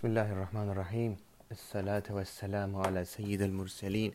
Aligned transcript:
بسم 0.00 0.06
الله 0.06 0.32
الرحمن 0.32 0.68
الرحيم 0.70 1.16
الصلاة 1.52 2.02
والسلام 2.10 2.76
على 2.76 3.04
سيد 3.04 3.42
المرسلين 3.42 4.12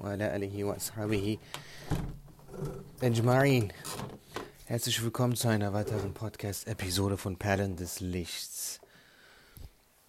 وعلى 0.00 0.36
آله 0.36 0.64
وأصحابه 0.64 1.38
أجمعين 3.02 3.68
Herzlich 4.66 5.02
willkommen 5.04 5.36
zu 5.36 5.48
einer 5.48 5.72
weiteren 5.72 6.12
Podcast-Episode 6.12 7.16
von 7.16 7.36
Perlen 7.36 7.76
des 7.76 8.00
Lichts. 8.00 8.80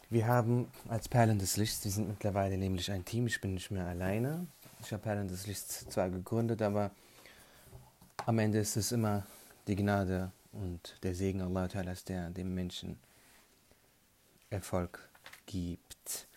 Wir 0.09 0.25
haben 0.25 0.67
als 0.89 1.07
Perlen 1.07 1.37
des 1.37 1.57
Lichts, 1.57 1.83
wir 1.85 1.91
sind 1.91 2.07
mittlerweile 2.07 2.57
nämlich 2.57 2.91
ein 2.91 3.05
Team, 3.05 3.27
ich 3.27 3.39
bin 3.39 3.53
nicht 3.53 3.69
mehr 3.71 3.85
alleine. 3.85 4.47
Ich 4.81 4.91
habe 4.91 5.03
Perlen 5.03 5.27
des 5.27 5.45
Lichts 5.47 5.85
zwar 5.89 6.09
gegründet, 6.09 6.61
aber 6.61 6.91
am 8.25 8.39
Ende 8.39 8.57
ist 8.59 8.77
es 8.77 8.91
immer 8.91 9.27
die 9.67 9.75
Gnade 9.75 10.31
und 10.53 10.97
der 11.03 11.13
Segen 11.13 11.41
Allah, 11.41 11.67
der 11.67 12.29
dem 12.31 12.55
Menschen 12.55 12.97
Erfolg 14.52 15.08
gibt. 15.46 16.28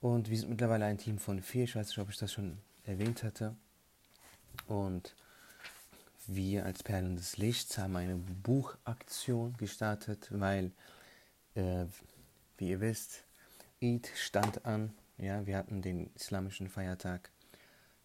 Und 0.00 0.30
wir 0.30 0.38
sind 0.38 0.50
mittlerweile 0.50 0.86
ein 0.86 0.98
Team 0.98 1.18
von 1.18 1.42
vier. 1.42 1.64
Ich 1.64 1.76
weiß 1.76 1.88
nicht, 1.88 1.98
ob 1.98 2.08
ich 2.08 2.16
das 2.16 2.32
schon 2.32 2.58
erwähnt 2.84 3.22
hatte. 3.22 3.54
Und 4.66 5.14
wir 6.26 6.64
als 6.64 6.82
Perlen 6.82 7.16
des 7.16 7.36
Lichts 7.36 7.78
haben 7.78 7.96
eine 7.96 8.16
Buchaktion 8.16 9.56
gestartet, 9.56 10.28
weil, 10.30 10.72
äh, 11.54 11.84
wie 12.56 12.70
ihr 12.70 12.80
wisst, 12.80 13.24
Eid 13.82 14.10
stand 14.14 14.64
an. 14.64 14.92
Ja, 15.18 15.46
wir 15.46 15.56
hatten 15.56 15.82
den 15.82 16.10
islamischen 16.14 16.68
Feiertag, 16.68 17.30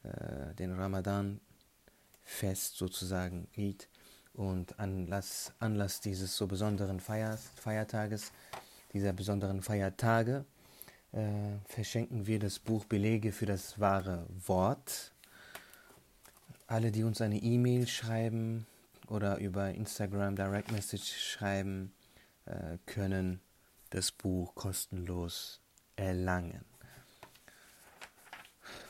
äh, 0.03 0.53
den 0.55 0.73
Ramadan-Fest 0.73 2.77
sozusagen, 2.77 3.47
Eid. 3.57 3.87
Und 4.33 4.79
Anlass, 4.79 5.53
Anlass 5.59 6.01
dieses 6.01 6.35
so 6.35 6.47
besonderen 6.47 6.99
Feiertages 6.99 8.31
dieser 8.95 9.11
besonderen 9.11 9.61
Feiertage 9.61 10.45
äh, 11.11 11.57
verschenken 11.65 12.27
wir 12.27 12.39
das 12.39 12.59
Buch 12.59 12.85
Belege 12.85 13.33
für 13.33 13.45
das 13.45 13.77
wahre 13.77 14.25
Wort. 14.47 15.11
Alle, 16.65 16.93
die 16.93 17.03
uns 17.03 17.19
eine 17.19 17.37
E-Mail 17.37 17.87
schreiben 17.87 18.65
oder 19.09 19.37
über 19.39 19.69
Instagram 19.71 20.37
Direct 20.37 20.71
Message 20.71 21.11
schreiben, 21.11 21.91
äh, 22.45 22.77
können 22.85 23.41
das 23.89 24.13
Buch 24.13 24.55
kostenlos 24.55 25.59
erlangen. 25.97 26.63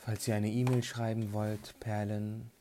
Falls 0.04 0.28
ihr 0.28 0.36
eine 0.36 0.52
E-Mail 0.52 0.84
schreiben 0.84 1.32
wollt, 1.32 1.78
Perlen, 1.80 2.52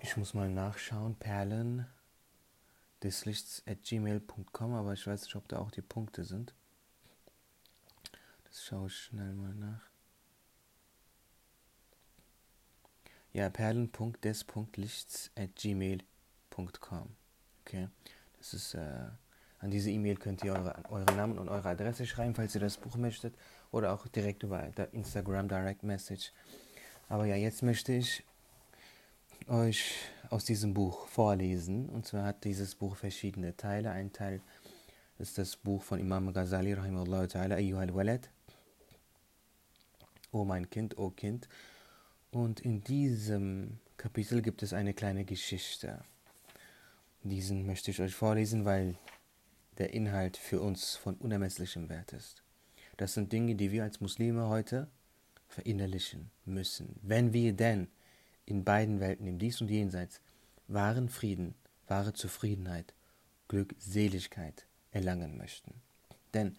ich 0.00 0.16
muss 0.16 0.32
mal 0.32 0.48
nachschauen, 0.48 1.16
Perlen 1.16 1.86
des 3.02 3.24
Lichts 3.24 3.62
at 3.66 3.82
gmail.com, 3.82 4.74
aber 4.74 4.92
ich 4.92 5.06
weiß 5.06 5.22
nicht, 5.22 5.36
ob 5.36 5.48
da 5.48 5.58
auch 5.58 5.70
die 5.70 5.82
Punkte 5.82 6.24
sind. 6.24 6.54
Das 8.44 8.64
schaue 8.64 8.86
ich 8.86 8.96
schnell 8.96 9.32
mal 9.34 9.54
nach. 9.54 9.82
Ja, 13.32 13.50
perlen.des.lichts 13.50 15.30
at 15.36 15.54
gmail.com. 15.56 17.16
Okay, 17.60 17.88
das 18.38 18.54
ist, 18.54 18.74
äh, 18.74 19.08
an 19.58 19.70
diese 19.70 19.90
E-Mail 19.90 20.16
könnt 20.16 20.42
ihr 20.42 20.54
eure, 20.54 20.82
eure 20.88 21.14
Namen 21.16 21.38
und 21.38 21.48
eure 21.48 21.68
Adresse 21.68 22.06
schreiben, 22.06 22.34
falls 22.34 22.54
ihr 22.54 22.60
das 22.60 22.78
Buch 22.78 22.96
möchtet, 22.96 23.34
oder 23.72 23.92
auch 23.92 24.06
direkt 24.08 24.42
über 24.42 24.62
Instagram 24.92 25.48
Direct 25.48 25.82
Message. 25.82 26.32
Aber 27.08 27.26
ja, 27.26 27.36
jetzt 27.36 27.62
möchte 27.62 27.92
ich 27.92 28.24
euch 29.48 29.94
aus 30.30 30.44
diesem 30.44 30.74
Buch 30.74 31.06
vorlesen. 31.08 31.88
Und 31.88 32.06
zwar 32.06 32.24
hat 32.24 32.44
dieses 32.44 32.74
Buch 32.74 32.96
verschiedene 32.96 33.56
Teile. 33.56 33.90
Ein 33.90 34.12
Teil 34.12 34.40
ist 35.18 35.38
das 35.38 35.56
Buch 35.56 35.82
von 35.82 35.98
Imam 35.98 36.32
Ghazali, 36.32 36.72
rahimahullah 36.72 37.22
ta'ala, 37.24 37.54
Ayyuhal 37.54 37.94
Walad. 37.94 38.30
O 40.32 40.44
mein 40.44 40.68
Kind, 40.68 40.98
O 40.98 41.10
Kind. 41.10 41.48
Und 42.30 42.60
in 42.60 42.82
diesem 42.82 43.78
Kapitel 43.96 44.42
gibt 44.42 44.62
es 44.62 44.72
eine 44.72 44.92
kleine 44.92 45.24
Geschichte. 45.24 46.04
Diesen 47.22 47.66
möchte 47.66 47.90
ich 47.90 48.00
euch 48.00 48.14
vorlesen, 48.14 48.64
weil 48.64 48.96
der 49.78 49.94
Inhalt 49.94 50.36
für 50.36 50.60
uns 50.60 50.96
von 50.96 51.14
unermesslichem 51.16 51.88
Wert 51.88 52.12
ist. 52.12 52.42
Das 52.96 53.14
sind 53.14 53.32
Dinge, 53.32 53.54
die 53.54 53.72
wir 53.72 53.84
als 53.84 54.00
Muslime 54.00 54.48
heute 54.48 54.88
verinnerlichen 55.48 56.30
müssen. 56.44 56.98
Wenn 57.02 57.32
wir 57.32 57.52
denn 57.52 57.88
in 58.46 58.64
beiden 58.64 59.00
Welten, 59.00 59.26
im 59.26 59.38
Dies 59.38 59.60
und 59.60 59.68
Jenseits, 59.68 60.20
wahren 60.68 61.08
Frieden, 61.08 61.54
wahre 61.88 62.12
Zufriedenheit, 62.12 62.94
Glückseligkeit 63.48 64.66
erlangen 64.92 65.36
möchten. 65.36 65.74
Denn 66.32 66.56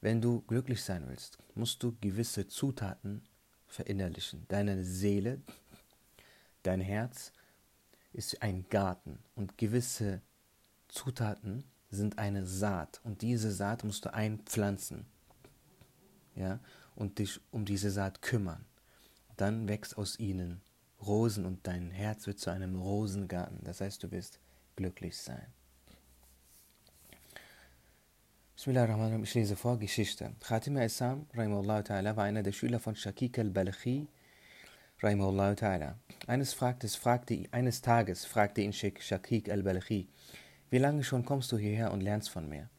wenn 0.00 0.20
du 0.20 0.42
glücklich 0.42 0.82
sein 0.82 1.08
willst, 1.08 1.38
musst 1.54 1.82
du 1.82 1.96
gewisse 2.00 2.46
Zutaten 2.46 3.22
verinnerlichen. 3.66 4.44
Deine 4.48 4.84
Seele, 4.84 5.40
dein 6.62 6.80
Herz 6.80 7.32
ist 8.12 8.42
ein 8.42 8.68
Garten 8.68 9.18
und 9.34 9.58
gewisse 9.58 10.22
Zutaten 10.88 11.64
sind 11.90 12.18
eine 12.18 12.46
Saat 12.46 13.00
und 13.04 13.22
diese 13.22 13.52
Saat 13.52 13.84
musst 13.84 14.04
du 14.04 14.12
einpflanzen. 14.12 15.06
Ja, 16.34 16.60
und 16.94 17.18
dich 17.18 17.40
um 17.50 17.64
diese 17.64 17.90
Saat 17.90 18.20
kümmern 18.20 18.66
dann 19.36 19.68
wächst 19.68 19.96
aus 19.98 20.18
ihnen 20.18 20.60
Rosen 21.00 21.44
und 21.44 21.66
dein 21.66 21.90
Herz 21.90 22.26
wird 22.26 22.38
zu 22.38 22.50
einem 22.50 22.76
Rosengarten. 22.76 23.60
Das 23.64 23.80
heißt, 23.80 24.02
du 24.02 24.10
wirst 24.10 24.40
glücklich 24.76 25.16
sein. 25.16 25.46
Bismillahirrahmanirrahim, 28.56 29.24
ich 29.24 29.34
lese 29.34 29.54
vor 29.54 29.78
Geschichte. 29.78 30.32
Khatim 30.40 30.78
al-Islam, 30.78 31.26
ta'ala, 31.34 32.16
war 32.16 32.24
einer 32.24 32.42
der 32.42 32.52
Schüler 32.52 32.80
von 32.80 32.96
Shakik 32.96 33.38
al-Balkhi, 33.38 34.08
ta'ala. 35.02 35.94
Eines, 36.26 36.54
fragte, 36.54 36.88
fragte, 36.88 37.44
eines 37.50 37.82
Tages 37.82 38.24
fragte 38.24 38.62
ihn 38.62 38.72
Shakik 38.72 39.50
al-Balkhi, 39.50 40.08
wie 40.70 40.78
lange 40.78 41.04
schon 41.04 41.26
kommst 41.26 41.52
du 41.52 41.58
hierher 41.58 41.92
und 41.92 42.00
lernst 42.00 42.30
von 42.30 42.48
mir? 42.48 42.70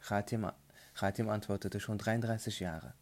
Khatim, 0.00 0.46
Khatim 0.94 1.28
antwortete, 1.28 1.80
schon 1.80 1.98
33 1.98 2.60
Jahre. 2.60 2.94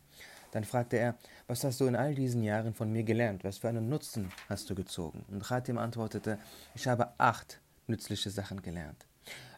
Dann 0.55 0.63
fragte 0.63 0.97
er, 0.99 1.17
was 1.49 1.65
hast 1.65 1.81
du 1.81 1.87
in 1.87 1.97
all 1.97 2.15
diesen 2.15 2.45
Jahren 2.45 2.75
von 2.75 2.93
mir 2.93 3.03
gelernt? 3.03 3.43
Was 3.43 3.59
für 3.59 3.69
einen 3.69 3.89
Nutzen 3.89 4.31
hast 4.49 4.71
du 4.71 4.77
gezogen? 4.77 5.25
Und 5.29 5.43
Khatim 5.43 5.79
antwortete, 5.79 6.39
ich 6.77 6.87
habe 6.87 7.09
acht 7.19 7.61
nützliche 7.89 8.31
Sachen 8.31 8.63
gelernt. 8.63 9.05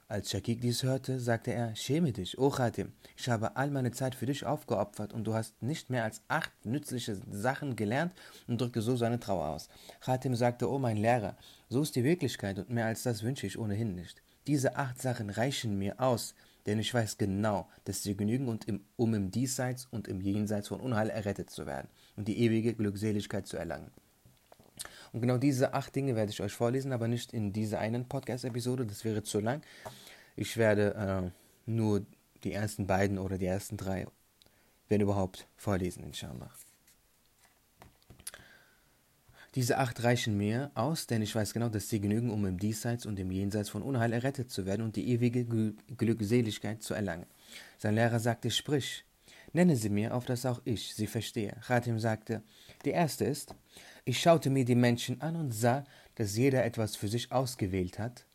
Als 0.09 0.31
Shakik 0.31 0.63
dies 0.63 0.85
hörte, 0.85 1.21
sagte 1.21 1.53
er, 1.53 1.77
schäme 1.77 2.13
dich, 2.13 2.39
O 2.39 2.49
Khatim, 2.49 2.95
ich 3.15 3.29
habe 3.29 3.57
all 3.57 3.71
meine 3.71 3.91
Zeit 3.91 4.15
für 4.15 4.25
dich 4.25 4.47
aufgeopfert 4.47 5.13
und 5.13 5.25
du 5.25 5.35
hast 5.35 5.63
nicht 5.63 5.91
mehr 5.91 6.05
als 6.05 6.23
acht 6.29 6.65
nützliche 6.65 7.21
Sachen 7.31 7.77
gelernt 7.77 8.15
und 8.47 8.59
drückte 8.59 8.81
so 8.81 8.97
seine 8.97 9.21
Trauer 9.21 9.49
aus. 9.49 9.69
Khatim 10.01 10.35
sagte, 10.35 10.71
O 10.71 10.79
mein 10.79 10.97
Lehrer, 10.97 11.37
so 11.69 11.83
ist 11.83 11.95
die 11.95 12.05
Wirklichkeit 12.05 12.59
und 12.59 12.71
mehr 12.71 12.87
als 12.87 13.03
das 13.03 13.23
wünsche 13.23 13.47
ich 13.47 13.59
ohnehin 13.59 13.95
nicht. 13.95 14.23
Diese 14.47 14.77
acht 14.77 15.03
Sachen 15.03 15.29
reichen 15.29 15.77
mir 15.77 16.01
aus, 16.01 16.35
denn 16.67 16.79
ich 16.79 16.93
weiß 16.93 17.19
genau, 17.19 17.69
dass 17.85 18.03
sie 18.03 18.17
genügen, 18.17 18.49
und 18.49 18.67
im, 18.67 18.85
um 18.97 19.15
im 19.15 19.31
Diesseits 19.31 19.87
und 19.91 20.09
im 20.09 20.21
Jenseits 20.21 20.69
von 20.69 20.81
Unheil 20.81 21.11
errettet 21.11 21.51
zu 21.51 21.67
werden 21.67 21.89
und 22.17 22.29
die 22.29 22.39
ewige 22.41 22.75
Glückseligkeit 22.75 23.47
zu 23.47 23.57
erlangen. 23.57 23.91
Und 25.13 25.21
genau 25.21 25.39
diese 25.39 25.73
acht 25.73 25.95
Dinge 25.95 26.17
werde 26.17 26.33
ich 26.33 26.43
euch 26.43 26.53
vorlesen, 26.53 26.93
aber 26.93 27.09
nicht 27.09 27.33
in 27.33 27.53
dieser 27.53 27.79
einen 27.79 28.09
Podcast-Episode, 28.09 28.85
das 28.85 29.05
wäre 29.05 29.23
zu 29.23 29.41
lang. 29.41 29.63
Ich 30.35 30.57
werde 30.57 30.95
äh, 30.95 31.71
nur 31.71 32.05
die 32.45 32.53
ersten 32.53 32.87
beiden 32.87 33.19
oder 33.19 33.39
die 33.39 33.47
ersten 33.47 33.77
drei, 33.77 34.07
wenn 34.89 35.01
überhaupt, 35.01 35.47
vorlesen, 35.57 36.05
inshallah. 36.05 36.51
Diese 39.57 39.79
acht 39.79 40.05
reichen 40.05 40.37
mir 40.37 40.71
aus, 40.75 41.07
denn 41.07 41.23
ich 41.23 41.35
weiß 41.35 41.55
genau, 41.55 41.71
dass 41.71 41.89
sie 41.89 41.99
genügen, 41.99 42.31
um 42.31 42.45
im 42.45 42.59
Diesseits 42.59 43.07
und 43.07 43.19
im 43.19 43.31
Jenseits 43.31 43.71
von 43.71 43.83
Unheil 43.83 44.13
errettet 44.13 44.51
zu 44.51 44.67
werden 44.67 44.83
und 44.83 44.97
die 44.97 45.09
ewige 45.09 45.47
Glückseligkeit 45.97 46.83
zu 46.83 46.93
erlangen. 46.93 47.25
Sein 47.79 47.95
Lehrer 47.95 48.21
sagte, 48.21 48.51
sprich, 48.51 49.07
nenne 49.55 49.75
sie 49.75 49.89
mir, 49.89 50.15
auf 50.15 50.27
dass 50.27 50.45
auch 50.45 50.61
ich 50.67 50.95
sie 50.95 51.07
verstehe. 51.07 51.57
Khatim 51.67 51.99
sagte, 51.99 52.43
die 52.85 52.91
erste 52.91 53.25
ist, 53.25 53.55
ich 54.05 54.21
schaute 54.21 54.51
mir 54.51 54.67
die 54.67 54.75
Menschen 54.75 55.23
an 55.23 55.37
und 55.37 55.53
sah, 55.53 55.85
dass 56.17 56.37
jeder 56.37 56.63
etwas 56.63 56.95
für 56.95 57.09
sich 57.09 57.33
ausgewählt 57.33 57.99
hat 57.99 58.27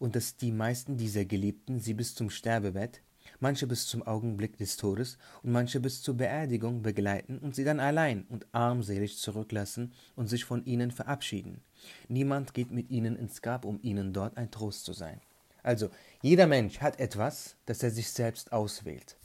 und 0.00 0.16
dass 0.16 0.36
die 0.36 0.50
meisten 0.50 0.96
dieser 0.96 1.24
Geliebten 1.24 1.78
sie 1.78 1.94
bis 1.94 2.16
zum 2.16 2.30
Sterbebett 2.30 3.00
manche 3.44 3.66
bis 3.66 3.86
zum 3.86 4.02
Augenblick 4.02 4.56
des 4.56 4.78
Todes 4.78 5.18
und 5.42 5.52
manche 5.52 5.78
bis 5.78 6.00
zur 6.00 6.16
Beerdigung 6.16 6.80
begleiten 6.80 7.38
und 7.38 7.54
sie 7.54 7.62
dann 7.62 7.78
allein 7.78 8.24
und 8.30 8.46
armselig 8.52 9.18
zurücklassen 9.18 9.92
und 10.16 10.28
sich 10.28 10.46
von 10.46 10.64
ihnen 10.64 10.90
verabschieden. 10.90 11.62
Niemand 12.08 12.54
geht 12.54 12.70
mit 12.70 12.88
ihnen 12.88 13.16
ins 13.16 13.42
Grab, 13.42 13.66
um 13.66 13.78
ihnen 13.82 14.14
dort 14.14 14.38
ein 14.38 14.50
Trost 14.50 14.86
zu 14.86 14.94
sein. 14.94 15.20
Also, 15.62 15.90
jeder 16.22 16.46
Mensch 16.46 16.80
hat 16.80 16.98
etwas, 16.98 17.56
das 17.66 17.82
er 17.82 17.90
sich 17.90 18.08
selbst 18.08 18.50
auswählt. 18.50 19.18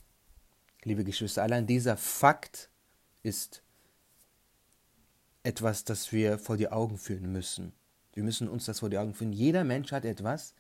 Liebe 0.83 1.05
Geschwister, 1.05 1.43
allein 1.43 1.65
dieser 1.65 1.95
Fakt 1.95 2.69
ist 3.23 3.63
etwas, 5.43 5.85
das 5.85 6.11
wir 6.11 6.37
vor 6.39 6.57
die 6.57 6.69
Augen 6.69 6.97
führen 6.97 7.31
müssen. 7.31 7.71
Wir 8.13 8.23
müssen 8.23 8.49
uns 8.49 8.65
das 8.65 8.81
vor 8.81 8.89
die 8.89 8.97
Augen 8.97 9.13
führen. 9.13 9.31
Jeder 9.31 9.63
Mensch 9.63 9.93
hat 9.93 10.03
etwas, 10.03 10.55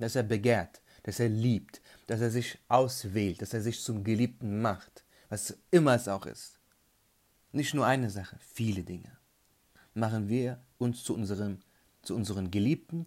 das 0.00 0.16
er 0.16 0.24
begehrt, 0.24 0.82
das 1.04 1.20
er 1.20 1.28
liebt, 1.28 1.80
dass 2.06 2.20
er 2.20 2.30
sich 2.30 2.58
auswählt, 2.68 3.42
dass 3.42 3.54
er 3.54 3.62
sich 3.62 3.80
zum 3.80 4.04
Geliebten 4.04 4.60
macht, 4.60 5.04
was 5.28 5.56
immer 5.70 5.94
es 5.94 6.08
auch 6.08 6.26
ist. 6.26 6.60
Nicht 7.52 7.74
nur 7.74 7.86
eine 7.86 8.10
Sache, 8.10 8.36
viele 8.40 8.82
Dinge. 8.82 9.16
Machen 9.94 10.28
wir 10.28 10.60
uns 10.78 11.04
zu 11.04 11.14
unserem, 11.14 11.58
zu 12.02 12.14
unseren 12.14 12.50
Geliebten, 12.50 13.06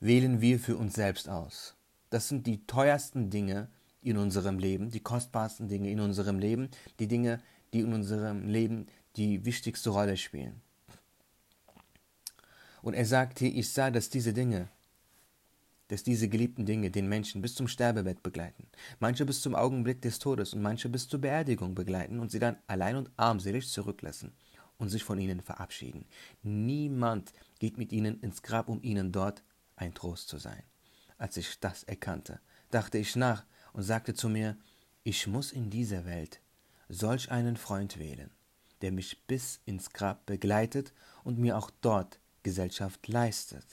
wählen 0.00 0.40
wir 0.40 0.58
für 0.58 0.76
uns 0.76 0.94
selbst 0.94 1.28
aus. 1.28 1.76
Das 2.10 2.28
sind 2.28 2.46
die 2.46 2.66
teuersten 2.66 3.30
Dinge 3.30 3.68
in 4.02 4.16
unserem 4.16 4.58
Leben, 4.58 4.90
die 4.90 5.00
kostbarsten 5.00 5.68
Dinge 5.68 5.90
in 5.90 6.00
unserem 6.00 6.38
Leben, 6.38 6.68
die 6.98 7.06
Dinge, 7.06 7.40
die 7.72 7.80
in 7.80 7.94
unserem 7.94 8.48
Leben 8.48 8.86
die 9.16 9.44
wichtigste 9.44 9.90
Rolle 9.90 10.16
spielen. 10.16 10.60
Und 12.82 12.94
er 12.94 13.06
sagte, 13.06 13.46
ich 13.46 13.72
sah, 13.72 13.90
dass 13.90 14.10
diese 14.10 14.32
Dinge, 14.32 14.68
dass 15.92 16.02
diese 16.02 16.26
geliebten 16.26 16.64
Dinge 16.64 16.90
den 16.90 17.06
Menschen 17.06 17.42
bis 17.42 17.54
zum 17.54 17.68
Sterbebett 17.68 18.22
begleiten, 18.22 18.66
manche 18.98 19.26
bis 19.26 19.42
zum 19.42 19.54
Augenblick 19.54 20.00
des 20.00 20.18
Todes 20.18 20.54
und 20.54 20.62
manche 20.62 20.88
bis 20.88 21.06
zur 21.06 21.20
Beerdigung 21.20 21.74
begleiten 21.74 22.18
und 22.18 22.30
sie 22.30 22.38
dann 22.38 22.56
allein 22.66 22.96
und 22.96 23.10
armselig 23.18 23.68
zurücklassen 23.68 24.32
und 24.78 24.88
sich 24.88 25.04
von 25.04 25.20
ihnen 25.20 25.42
verabschieden. 25.42 26.06
Niemand 26.42 27.34
geht 27.58 27.76
mit 27.76 27.92
ihnen 27.92 28.18
ins 28.20 28.40
Grab, 28.40 28.70
um 28.70 28.82
ihnen 28.82 29.12
dort 29.12 29.42
ein 29.76 29.92
Trost 29.92 30.28
zu 30.28 30.38
sein. 30.38 30.62
Als 31.18 31.36
ich 31.36 31.60
das 31.60 31.82
erkannte, 31.82 32.40
dachte 32.70 32.96
ich 32.96 33.14
nach 33.14 33.44
und 33.74 33.82
sagte 33.82 34.14
zu 34.14 34.30
mir, 34.30 34.56
ich 35.04 35.26
muss 35.26 35.52
in 35.52 35.68
dieser 35.68 36.06
Welt 36.06 36.40
solch 36.88 37.30
einen 37.30 37.58
Freund 37.58 37.98
wählen, 37.98 38.30
der 38.80 38.92
mich 38.92 39.26
bis 39.26 39.60
ins 39.66 39.92
Grab 39.92 40.24
begleitet 40.24 40.94
und 41.22 41.38
mir 41.38 41.58
auch 41.58 41.70
dort 41.82 42.18
Gesellschaft 42.42 43.08
leistet. 43.08 43.66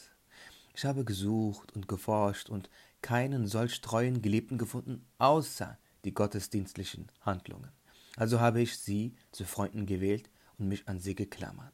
Ich 0.79 0.85
habe 0.85 1.03
gesucht 1.03 1.73
und 1.73 1.89
geforscht 1.89 2.49
und 2.49 2.69
keinen 3.01 3.47
solch 3.47 3.81
treuen 3.81 4.21
Geliebten 4.21 4.57
gefunden, 4.57 5.05
außer 5.17 5.77
die 6.05 6.13
gottesdienstlichen 6.13 7.11
Handlungen. 7.19 7.69
Also 8.15 8.39
habe 8.39 8.61
ich 8.61 8.77
sie 8.77 9.13
zu 9.33 9.43
Freunden 9.43 9.85
gewählt 9.85 10.29
und 10.57 10.69
mich 10.69 10.87
an 10.87 10.97
sie 10.97 11.15
geklammert. 11.15 11.73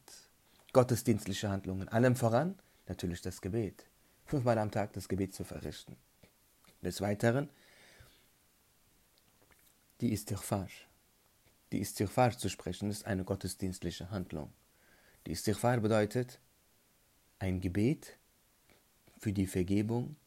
Gottesdienstliche 0.74 1.50
Handlungen, 1.50 1.88
allem 1.88 2.16
voran 2.16 2.58
natürlich 2.88 3.22
das 3.22 3.42
Gebet. 3.42 3.86
Fünfmal 4.26 4.58
am 4.58 4.72
Tag 4.72 4.94
das 4.94 5.08
Gebet 5.08 5.36
zu 5.36 5.44
verrichten. 5.44 5.98
Des 6.82 7.00
Weiteren 7.00 7.52
die 10.02 10.14
Istighfar. 10.14 10.68
Die 11.72 11.80
Istighfar 11.80 12.36
zu 12.36 12.50
sprechen 12.50 12.90
ist 12.90 13.06
eine 13.06 13.24
gottesdienstliche 13.24 14.10
Handlung. 14.10 14.52
Die 15.28 15.32
Istighfar 15.34 15.80
bedeutet, 15.80 16.40
ein 17.38 17.62
Gebet 17.62 18.18
für 19.26 19.34
die 19.34 19.48
Vergebung 19.48 20.18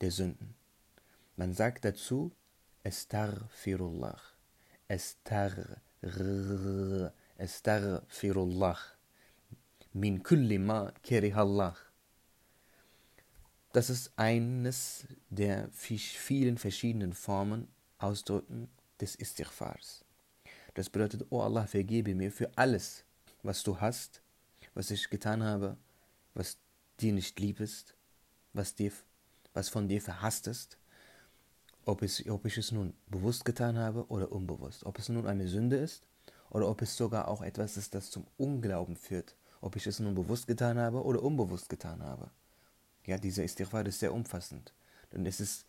der 0.00 0.10
Sünden. 0.10 0.54
Man 1.36 1.52
sagt 1.52 1.84
dazu 1.84 2.32
Estarfirullah. 2.82 4.18
Estar, 4.88 5.82
Estarfirullah. 7.36 8.78
Min 9.92 10.22
kulli 10.22 10.56
ma 10.56 10.90
kerihallah. 11.02 11.76
Das 13.74 13.90
ist 13.90 14.10
eines 14.16 15.06
der 15.28 15.68
vielen 15.72 16.56
verschiedenen 16.56 17.12
Formen, 17.12 17.68
Ausdrücken 17.98 18.70
des 19.02 19.16
Istighfars. 19.16 20.02
Das 20.72 20.88
bedeutet, 20.88 21.26
oh 21.28 21.42
Allah, 21.42 21.66
vergebe 21.66 22.14
mir 22.14 22.32
für 22.32 22.50
alles, 22.56 23.04
was 23.42 23.62
du 23.62 23.78
hast, 23.82 24.22
was 24.72 24.90
ich 24.90 25.10
getan 25.10 25.42
habe, 25.42 25.76
was 26.32 26.56
dir 27.00 27.12
nicht 27.12 27.38
lieb 27.38 27.60
ist, 27.60 27.93
was, 28.54 28.74
dir, 28.74 28.92
was 29.52 29.68
von 29.68 29.88
dir 29.88 30.00
verhasst 30.00 30.46
ist, 30.46 30.78
ob, 31.84 32.02
es, 32.02 32.26
ob 32.28 32.46
ich 32.46 32.56
es 32.56 32.72
nun 32.72 32.94
bewusst 33.08 33.44
getan 33.44 33.76
habe 33.76 34.06
oder 34.08 34.32
unbewusst, 34.32 34.84
ob 34.86 34.98
es 34.98 35.08
nun 35.08 35.26
eine 35.26 35.48
Sünde 35.48 35.76
ist 35.76 36.02
oder 36.50 36.68
ob 36.68 36.80
es 36.82 36.96
sogar 36.96 37.28
auch 37.28 37.42
etwas 37.42 37.76
ist, 37.76 37.94
das 37.94 38.10
zum 38.10 38.26
Unglauben 38.38 38.96
führt, 38.96 39.36
ob 39.60 39.76
ich 39.76 39.86
es 39.86 40.00
nun 40.00 40.14
bewusst 40.14 40.46
getan 40.46 40.78
habe 40.78 41.04
oder 41.04 41.22
unbewusst 41.22 41.68
getan 41.68 42.02
habe. 42.02 42.30
Ja, 43.06 43.18
dieser 43.18 43.44
Istighfar 43.44 43.84
ist 43.86 44.00
sehr 44.00 44.14
umfassend. 44.14 44.72
Und 45.10 45.26
es 45.26 45.40
ist 45.40 45.66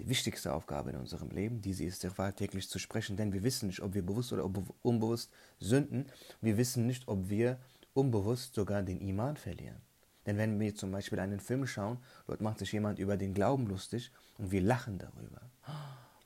die 0.00 0.08
wichtigste 0.08 0.52
Aufgabe 0.52 0.90
in 0.90 0.96
unserem 0.96 1.30
Leben, 1.30 1.60
diese 1.60 1.84
Istighfar 1.84 2.34
täglich 2.34 2.68
zu 2.68 2.78
sprechen, 2.78 3.16
denn 3.16 3.32
wir 3.32 3.42
wissen 3.42 3.66
nicht, 3.66 3.80
ob 3.80 3.94
wir 3.94 4.02
bewusst 4.02 4.32
oder 4.32 4.48
unbewusst 4.82 5.30
sünden. 5.58 6.06
Wir 6.40 6.56
wissen 6.56 6.86
nicht, 6.86 7.08
ob 7.08 7.28
wir 7.28 7.58
unbewusst 7.94 8.54
sogar 8.54 8.82
den 8.82 9.00
Iman 9.00 9.36
verlieren. 9.36 9.80
Denn 10.28 10.36
wenn 10.36 10.60
wir 10.60 10.74
zum 10.74 10.92
Beispiel 10.92 11.20
einen 11.20 11.40
Film 11.40 11.66
schauen, 11.66 11.96
dort 12.26 12.42
macht 12.42 12.58
sich 12.58 12.70
jemand 12.72 12.98
über 12.98 13.16
den 13.16 13.32
Glauben 13.32 13.66
lustig 13.66 14.12
und 14.36 14.50
wir 14.50 14.60
lachen 14.60 14.98
darüber. 14.98 15.40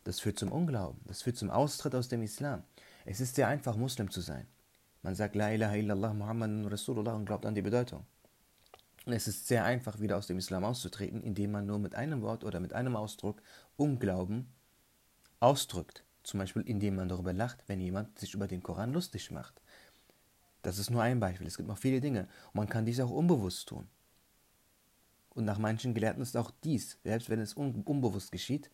Das 0.02 0.18
führt 0.18 0.40
zum 0.40 0.50
Unglauben, 0.50 1.00
das 1.04 1.22
führt 1.22 1.36
zum 1.36 1.50
Austritt 1.50 1.94
aus 1.94 2.08
dem 2.08 2.20
Islam. 2.20 2.64
Es 3.04 3.20
ist 3.20 3.36
sehr 3.36 3.46
einfach, 3.46 3.76
Muslim 3.76 4.10
zu 4.10 4.20
sein. 4.20 4.48
Man 5.02 5.14
sagt 5.14 5.36
La 5.36 5.52
ilaha 5.52 5.76
illallah 5.76 6.14
Muhammadun 6.14 6.66
Rasulullah 6.66 7.14
und 7.14 7.26
glaubt 7.26 7.46
an 7.46 7.54
die 7.54 7.62
Bedeutung. 7.62 8.04
Und 9.06 9.12
es 9.12 9.28
ist 9.28 9.46
sehr 9.46 9.64
einfach, 9.64 10.00
wieder 10.00 10.18
aus 10.18 10.26
dem 10.26 10.38
Islam 10.38 10.64
auszutreten, 10.64 11.22
indem 11.22 11.52
man 11.52 11.66
nur 11.66 11.78
mit 11.78 11.94
einem 11.94 12.22
Wort 12.22 12.42
oder 12.42 12.58
mit 12.58 12.72
einem 12.72 12.96
Ausdruck 12.96 13.40
Unglauben 13.76 14.48
ausdrückt. 15.38 16.02
Zum 16.24 16.40
Beispiel, 16.40 16.62
indem 16.62 16.96
man 16.96 17.08
darüber 17.08 17.32
lacht, 17.32 17.62
wenn 17.68 17.78
jemand 17.78 18.18
sich 18.18 18.34
über 18.34 18.48
den 18.48 18.64
Koran 18.64 18.92
lustig 18.92 19.30
macht. 19.30 19.61
Das 20.62 20.78
ist 20.78 20.90
nur 20.90 21.02
ein 21.02 21.20
Beispiel. 21.20 21.46
Es 21.46 21.56
gibt 21.56 21.68
noch 21.68 21.78
viele 21.78 22.00
Dinge. 22.00 22.28
Und 22.52 22.54
man 22.54 22.68
kann 22.68 22.86
dies 22.86 23.00
auch 23.00 23.10
unbewusst 23.10 23.68
tun. 23.68 23.88
Und 25.34 25.44
nach 25.44 25.58
manchen 25.58 25.94
Gelehrten 25.94 26.22
ist 26.22 26.36
auch 26.36 26.50
dies, 26.62 26.98
selbst 27.04 27.30
wenn 27.30 27.40
es 27.40 27.56
un 27.56 27.82
unbewusst 27.82 28.32
geschieht, 28.32 28.70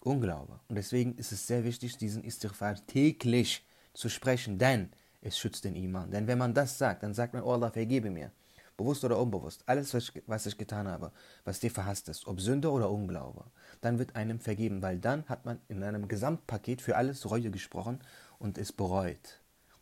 Unglaube. 0.00 0.60
Und 0.68 0.76
deswegen 0.76 1.16
ist 1.16 1.32
es 1.32 1.46
sehr 1.46 1.64
wichtig, 1.64 1.96
diesen 1.96 2.22
Istighfar 2.22 2.76
täglich 2.86 3.66
zu 3.92 4.08
sprechen, 4.08 4.56
denn 4.58 4.90
es 5.20 5.36
schützt 5.36 5.64
den 5.64 5.74
Iman. 5.74 6.10
Denn 6.12 6.28
wenn 6.28 6.38
man 6.38 6.54
das 6.54 6.78
sagt, 6.78 7.02
dann 7.02 7.12
sagt 7.12 7.34
man, 7.34 7.42
oh 7.42 7.52
Allah, 7.52 7.70
vergebe 7.70 8.10
mir. 8.10 8.30
Bewusst 8.76 9.04
oder 9.04 9.18
unbewusst, 9.18 9.64
alles, 9.66 9.94
was 10.26 10.46
ich 10.46 10.58
getan 10.58 10.86
habe, 10.86 11.10
was 11.44 11.60
dir 11.60 11.70
verhasst 11.70 12.10
ist, 12.10 12.26
ob 12.26 12.40
Sünde 12.40 12.70
oder 12.70 12.90
Unglaube, 12.90 13.46
dann 13.80 13.98
wird 13.98 14.14
einem 14.14 14.38
vergeben, 14.38 14.82
weil 14.82 14.98
dann 14.98 15.24
hat 15.30 15.46
man 15.46 15.58
in 15.68 15.82
einem 15.82 16.08
Gesamtpaket 16.08 16.82
für 16.82 16.94
alles 16.94 17.28
Reue 17.28 17.50
gesprochen 17.50 18.00
und 18.38 18.58
es 18.58 18.72
bereut 18.72 19.40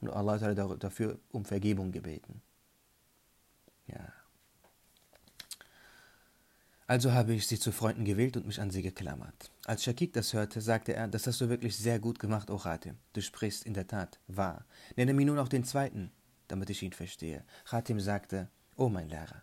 und 0.09 0.15
Allah 0.15 0.41
hat 0.41 0.83
dafür 0.85 1.19
um 1.31 1.45
Vergebung 1.45 1.93
gebeten. 1.93 2.43
Ja. 3.87 4.13
Also 6.87 7.13
habe 7.13 7.35
ich 7.35 7.47
sie 7.47 7.59
zu 7.59 7.73
Freunden 7.73 8.05
gewählt 8.05 8.37
und 8.37 8.47
mich 8.47 8.61
an 8.61 8.71
sie 8.71 8.83
geklammert. 8.83 9.51
Als 9.65 9.85
Shakik 9.85 10.13
das 10.13 10.35
hörte, 10.35 10.61
sagte 10.61 10.95
er, 10.95 11.09
das 11.09 11.27
hast 11.27 11.41
du 11.41 11.49
wirklich 11.49 11.77
sehr 11.77 11.99
gut 11.99 12.19
gemacht, 12.19 12.51
O 12.51 12.59
Khatim. 12.59 12.99
Du 13.15 13.23
sprichst 13.23 13.65
in 13.65 13.73
der 13.73 13.87
Tat 13.87 14.19
wahr. 14.27 14.67
Nenne 14.97 15.15
mir 15.15 15.25
nun 15.25 15.39
auch 15.39 15.49
den 15.49 15.65
zweiten, 15.65 16.11
damit 16.47 16.69
ich 16.69 16.83
ihn 16.83 16.93
verstehe. 16.93 17.43
Khatim 17.65 18.01
sagte, 18.01 18.51
O 18.77 18.91
mein 18.91 19.09
Lehrer, 19.09 19.43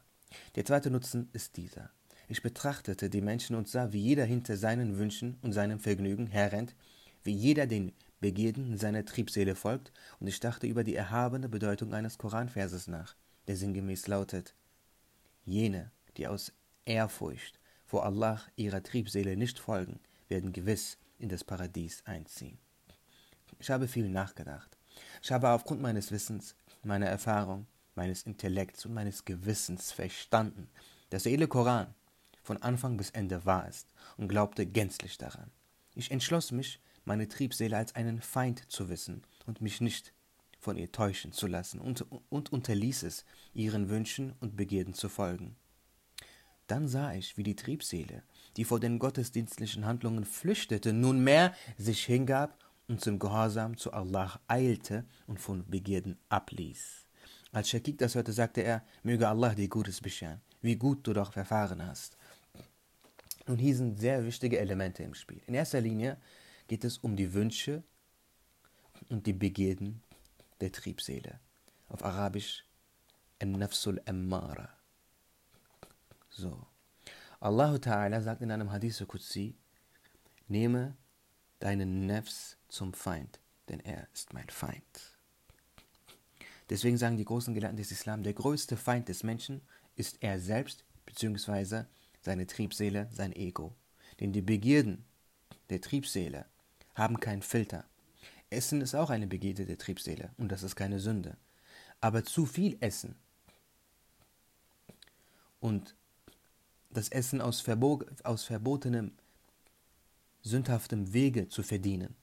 der 0.56 0.65
zweite 0.65 0.91
Nutzen 0.91 1.30
ist 1.34 1.58
dieser. 1.58 1.89
Ich 2.27 2.44
betrachtete 2.44 3.10
die 3.10 3.22
Menschen 3.22 3.56
und 3.56 3.68
sah, 3.68 3.91
wie 3.91 4.00
jeder 4.00 4.24
hinter 4.24 4.56
seinen 4.56 4.98
Wünschen 4.98 5.38
und 5.41 5.51
seinem 5.51 5.80
Vergnügen 5.80 6.27
herrennt, 6.27 6.75
wie 7.24 7.34
jeder 7.34 7.65
den 7.65 7.91
Begierden 8.22 8.78
seiner 8.78 9.04
Triebseele 9.04 9.56
folgt, 9.56 9.92
und 10.20 10.28
ich 10.28 10.40
dachte 10.40 10.68
über 10.68 10.84
die 10.84 10.96
erhabene 10.96 11.50
Bedeutung 11.50 11.94
eines 11.94 12.18
Koranverses 12.18 12.88
nach, 12.88 13.16
der 13.48 13.58
sinngemäß 13.58 14.08
lautet: 14.08 14.54
Jene, 15.44 15.92
die 16.18 16.28
aus 16.28 16.54
Ehrfurcht 16.86 17.60
vor 17.86 18.06
Allah 18.06 18.42
ihrer 18.56 18.84
Triebseele 18.84 19.36
nicht 19.36 19.60
folgen, 19.60 20.00
werden 20.30 20.54
gewiss 20.54 20.98
in 21.18 21.30
das 21.30 21.44
Paradies 21.44 22.04
einziehen. 22.06 22.58
Ich 23.60 23.70
habe 23.70 23.88
viel 23.88 24.08
nachgedacht. 24.08 24.78
Ich 25.22 25.32
habe 25.32 25.50
aufgrund 25.50 25.82
meines 25.82 26.12
Wissens, 26.12 26.56
meiner 26.84 27.08
Erfahrung, 27.08 27.66
meines 27.96 28.24
Intellekts 28.24 28.86
und 28.86 28.94
meines 28.94 29.25
Gewissens 29.25 29.92
verstanden, 29.92 30.70
dass 31.10 31.24
der 31.24 31.34
edle 31.34 31.48
Koran 31.48 31.94
von 32.44 32.62
Anfang 32.62 32.98
bis 32.98 33.10
Ende 33.10 33.46
wahr 33.46 33.68
ist 33.68 33.88
und 34.18 34.28
glaubte 34.28 34.66
gänzlich 34.66 35.18
daran. 35.18 35.51
Ich 35.96 36.12
entschloss 36.12 36.51
mich, 36.51 36.80
meine 37.05 37.27
Triebseele 37.27 37.77
als 37.77 37.96
einen 37.96 38.22
Feind 38.22 38.72
zu 38.72 38.89
wissen 38.89 39.24
und 39.46 39.62
mich 39.62 39.81
nicht 39.81 40.13
von 40.60 40.77
ihr 40.77 40.91
täuschen 40.91 41.31
zu 41.31 41.48
lassen 41.48 41.79
und, 41.79 42.05
und 42.29 42.51
unterließ 42.53 43.03
es, 43.03 43.25
ihren 43.53 43.89
Wünschen 43.89 44.34
und 44.39 44.55
Begierden 44.55 44.93
zu 44.93 45.10
folgen. 45.10 45.55
Dann 46.67 46.88
sah 46.88 47.13
ich, 47.13 47.36
wie 47.36 47.43
die 47.43 47.55
Triebseele, 47.55 48.24
die 48.55 48.63
vor 48.63 48.79
den 48.79 49.00
gottesdienstlichen 49.00 49.86
Handlungen 49.86 50.24
flüchtete, 50.24 50.93
nunmehr 50.93 51.53
sich 51.77 52.05
hingab 52.05 52.58
und 52.88 53.01
zum 53.01 53.20
Gehorsam 53.20 53.77
zu 53.77 53.91
Allah 53.91 54.39
eilte 54.48 55.05
und 55.27 55.39
von 55.39 55.65
Begierden 55.70 56.17
abließ. 56.29 57.08
Als 57.51 57.70
Shakik 57.70 57.98
das 57.98 58.15
hörte, 58.15 58.31
sagte 58.31 58.62
er, 58.62 58.84
möge 59.03 59.27
Allah 59.27 59.53
dir 59.53 59.67
Gutes 59.67 60.00
bescheren, 60.00 60.39
wie 60.62 60.75
gut 60.77 61.05
du 61.05 61.13
doch 61.13 61.34
verfahren 61.34 61.86
hast. 61.86 62.17
Und 63.48 63.58
hier 63.58 63.75
sind 63.75 64.00
sehr 64.00 64.25
wichtige 64.25 64.60
Elemente 64.60 65.03
im 65.03 65.13
Spiel. 65.13 65.41
In 65.48 65.55
erster 65.55 65.81
Linie 65.81 66.17
geht 66.72 66.86
es 66.86 67.00
um 67.00 67.18
die 67.18 67.34
Wünsche 67.34 67.84
und 69.10 69.28
die 69.28 69.34
Begierden 69.34 70.01
der 70.62 70.72
Triebseele. 70.72 71.42
Auf 71.90 72.01
Arabisch 72.01 72.63
Nafsul 73.44 74.01
Ammara. 74.06 74.70
So. 76.30 76.66
Allah 77.42 77.75
Ta'ala 77.75 78.22
sagt 78.22 78.42
in 78.42 78.51
einem 78.51 78.72
Hadith 78.72 79.04
Qudsi, 79.06 79.54
nehme 80.48 80.96
deinen 81.60 82.06
Nefs 82.06 82.56
zum 82.70 82.94
Feind, 82.94 83.42
denn 83.68 83.82
er 83.82 84.08
ist 84.13 84.32
mein 84.32 84.50
Feind. 84.50 85.18
Deswegen 86.70 86.98
sagen 86.98 87.18
die 87.18 87.25
großen 87.25 87.54
Gelehrten 87.54 87.75
des 87.75 87.92
Islam, 87.92 88.24
der 88.24 88.34
größte 88.34 88.78
Feind 88.78 89.10
des 89.10 89.24
Menschen 89.24 89.60
ist 89.98 90.24
er 90.24 90.40
selbst 90.40 90.86
bzw. 91.06 91.84
seine 92.22 92.48
Triebseele, 92.48 93.10
sein 93.12 93.34
Ego. 93.34 93.75
Denn 94.22 94.32
die 94.32 94.42
Begierden 94.42 95.04
der 95.70 95.82
Triebseele 95.82 96.46
haben 96.96 97.20
keinen 97.20 97.42
Filter. 97.42 97.86
Essen 98.50 98.82
ist 98.82 98.96
auch 98.96 99.10
eine 99.10 99.28
Begierde 99.28 99.66
der 99.66 99.78
Triebseele 99.78 100.32
und 100.38 100.52
das 100.52 100.64
ist 100.64 100.76
keine 100.76 101.00
Sünde. 101.00 101.38
Aber 102.02 102.24
zu 102.24 102.46
viel 102.46 102.78
Essen 102.82 103.16
und 105.60 105.96
das 106.90 107.10
Essen 107.10 107.40
aus, 107.40 107.62
Verbo 107.62 108.04
aus 108.24 108.44
verbotenem, 108.44 109.12
sündhaftem 110.42 111.14
Wege 111.14 111.48
zu 111.48 111.64
verdienen, 111.64 112.16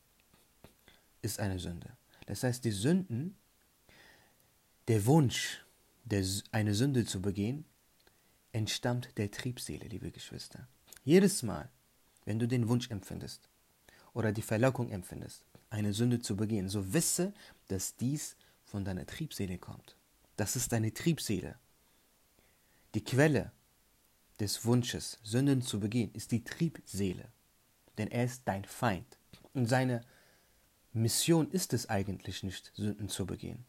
ist 1.23 1.41
eine 1.41 1.59
Sünde. 1.59 1.97
Das 2.27 2.43
heißt, 2.43 2.65
die 2.65 2.73
Sünden, 2.73 3.37
der 4.89 5.07
Wunsch, 5.07 5.65
der, 6.05 6.25
eine 6.53 6.75
Sünde 6.75 7.07
zu 7.07 7.23
begehen, 7.23 7.65
entstammt 8.53 9.17
der 9.17 9.31
Triebseele, 9.31 9.87
liebe 9.87 10.11
Geschwister. 10.11 10.69
Jedes 11.05 11.43
Mal, 11.43 11.71
wenn 12.25 12.39
du 12.39 12.47
den 12.47 12.69
Wunsch 12.69 12.91
empfindest 12.91 13.49
oder 14.19 14.33
die 14.33 14.43
Verlockung 14.43 14.91
empfindest, 14.91 15.45
eine 15.71 15.93
Sünde 15.93 16.21
zu 16.21 16.37
begehen, 16.37 16.69
so 16.69 16.93
wisse, 16.93 17.33
dass 17.69 17.95
dies 17.95 18.35
von 18.65 18.85
deiner 18.85 19.07
Triebseele 19.07 19.59
kommt. 19.59 19.97
Das 20.37 20.57
ist 20.57 20.73
deine 20.73 20.93
Triebseele. 20.93 21.55
Die 22.97 23.05
Quelle 23.05 23.53
des 24.41 24.65
Wunsches, 24.65 25.21
Sünden 25.23 25.63
zu 25.63 25.79
begehen, 25.79 26.11
ist 26.15 26.33
die 26.33 26.43
Triebseele. 26.43 27.29
Denn 27.97 28.11
er 28.11 28.25
ist 28.25 28.43
dein 28.45 28.65
Feind. 28.65 29.07
Und 29.55 29.67
seine 29.67 30.05
Mission 30.93 31.49
ist 31.53 31.73
es 31.73 31.89
eigentlich 31.89 32.43
nicht, 32.43 32.73
Sünden 32.75 33.09
zu 33.09 33.25
begehen. 33.25 33.65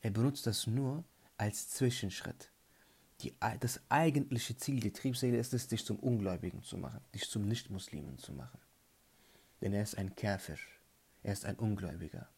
Er 0.00 0.10
benutzt 0.10 0.46
das 0.46 0.66
nur 0.66 1.04
als 1.36 1.68
Zwischenschritt. 1.68 2.50
Die, 3.20 3.34
das 3.60 3.78
eigentliche 3.90 4.56
Ziel 4.56 4.80
der 4.80 4.94
Triebseele 4.94 5.36
ist 5.36 5.52
es, 5.52 5.68
dich 5.68 5.84
zum 5.84 5.98
Ungläubigen 5.98 6.62
zu 6.62 6.78
machen, 6.78 7.02
dich 7.14 7.28
zum 7.28 7.46
Nichtmuslimen 7.46 8.16
zu 8.16 8.32
machen. 8.32 8.58
Denn 9.60 9.72
er 9.72 9.82
ist 9.82 9.98
ein 9.98 10.14
Käfer, 10.14 10.56
er 11.22 11.32
ist 11.32 11.44
ein 11.44 11.56
Ungläubiger. 11.56 12.28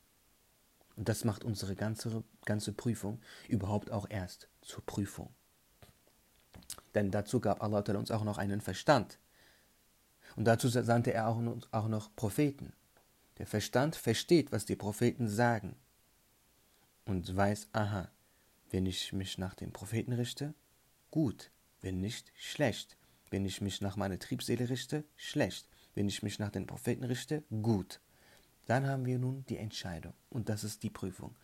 Und 0.96 1.08
das 1.08 1.24
macht 1.24 1.44
unsere 1.44 1.74
ganze, 1.74 2.22
ganze 2.44 2.72
Prüfung 2.72 3.20
überhaupt 3.48 3.90
auch 3.90 4.06
erst 4.10 4.48
zur 4.60 4.84
Prüfung. 4.84 5.34
Denn 6.94 7.10
dazu 7.10 7.40
gab 7.40 7.62
Allah 7.62 7.80
uns 7.96 8.10
auch 8.10 8.24
noch 8.24 8.38
einen 8.38 8.60
Verstand. 8.60 9.18
Und 10.36 10.44
dazu 10.44 10.68
sandte 10.68 11.12
er 11.12 11.28
auch, 11.28 11.40
auch 11.70 11.88
noch 11.88 12.14
Propheten. 12.16 12.72
Der 13.38 13.46
Verstand 13.46 13.96
versteht, 13.96 14.52
was 14.52 14.64
die 14.64 14.76
Propheten 14.76 15.28
sagen. 15.28 15.76
Und 17.04 17.34
weiß, 17.34 17.68
aha, 17.72 18.10
wenn 18.70 18.86
ich 18.86 19.12
mich 19.12 19.38
nach 19.38 19.54
den 19.54 19.72
Propheten 19.72 20.12
richte, 20.12 20.54
gut. 21.10 21.50
Wenn 21.80 22.00
nicht, 22.00 22.32
schlecht. 22.36 22.96
Wenn 23.30 23.44
ich 23.44 23.60
mich 23.60 23.80
nach 23.80 23.96
meiner 23.96 24.18
Triebseele 24.18 24.68
richte, 24.68 25.04
schlecht. 25.16 25.68
Wenn 25.94 26.08
ich 26.08 26.22
mich 26.22 26.38
nach 26.38 26.50
den 26.50 26.66
Propheten 26.66 27.04
richte, 27.04 27.42
gut. 27.62 28.00
Dann 28.66 28.86
haben 28.86 29.04
wir 29.04 29.18
nun 29.18 29.44
die 29.48 29.58
Entscheidung. 29.58 30.14
Und 30.30 30.48
das 30.48 30.64
ist 30.64 30.82
die 30.82 30.90
Prüfung. 30.90 31.34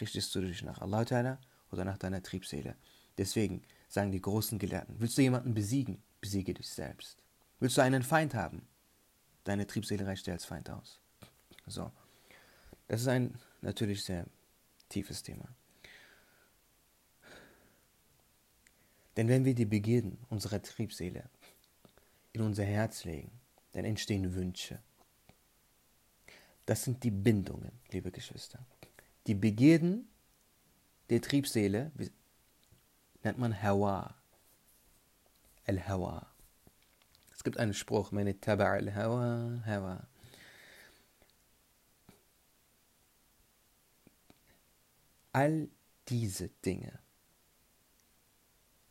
Richtest 0.00 0.34
du 0.34 0.40
dich 0.40 0.62
nach 0.62 0.80
Allah 0.80 1.38
oder 1.70 1.84
nach 1.84 1.98
deiner 1.98 2.22
Triebseele? 2.22 2.76
Deswegen 3.18 3.62
sagen 3.88 4.12
die 4.12 4.20
großen 4.20 4.58
Gelehrten, 4.58 4.94
willst 4.98 5.18
du 5.18 5.22
jemanden 5.22 5.52
besiegen, 5.52 6.02
besiege 6.20 6.54
dich 6.54 6.68
selbst. 6.68 7.22
Willst 7.58 7.76
du 7.76 7.82
einen 7.82 8.02
Feind 8.02 8.34
haben? 8.34 8.66
Deine 9.44 9.66
Triebseele 9.66 10.06
reicht 10.06 10.26
dir 10.26 10.32
als 10.32 10.44
Feind 10.44 10.70
aus. 10.70 11.00
So. 11.66 11.90
Das 12.88 13.02
ist 13.02 13.08
ein 13.08 13.38
natürlich 13.60 14.04
sehr 14.04 14.26
tiefes 14.88 15.22
Thema. 15.22 15.48
Denn 19.16 19.28
wenn 19.28 19.44
wir 19.44 19.54
die 19.54 19.66
Begierden 19.66 20.18
unserer 20.28 20.62
Triebseele 20.62 21.24
in 22.32 22.40
unser 22.40 22.64
Herz 22.64 23.04
legen, 23.04 23.39
dann 23.72 23.84
entstehen 23.84 24.34
Wünsche. 24.34 24.80
Das 26.66 26.84
sind 26.84 27.02
die 27.02 27.10
Bindungen, 27.10 27.72
liebe 27.90 28.10
Geschwister. 28.10 28.64
Die 29.26 29.34
Begierden 29.34 30.08
der 31.08 31.20
Triebseele 31.20 31.90
nennt 33.22 33.38
man 33.38 33.62
Hawa. 33.62 34.14
Al-Hawa. 35.66 36.26
Es 37.32 37.44
gibt 37.44 37.58
einen 37.58 37.74
Spruch, 37.74 38.12
meine 38.12 38.40
Taba 38.40 38.72
al-Hawa, 38.72 39.62
Hawa. 39.64 40.06
All 45.32 45.68
diese 46.08 46.48
Dinge, 46.48 46.98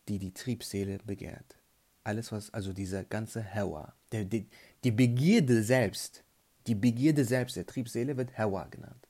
die 0.08 0.20
die 0.20 0.34
Triebseele 0.34 1.00
begehrt, 1.00 1.59
alles 2.04 2.32
was, 2.32 2.54
also 2.54 2.74
dieser 2.74 3.04
ganze 3.04 3.54
Hawa, 3.54 3.94
der, 4.12 4.26
die, 4.26 4.48
die 4.84 4.92
Begierde 4.92 5.64
selbst, 5.64 6.24
die 6.68 6.76
Begierde 6.76 7.26
selbst 7.26 7.56
der 7.56 7.66
Triebseele 7.66 8.18
wird 8.18 8.38
Hawa 8.38 8.66
genannt. 8.68 9.08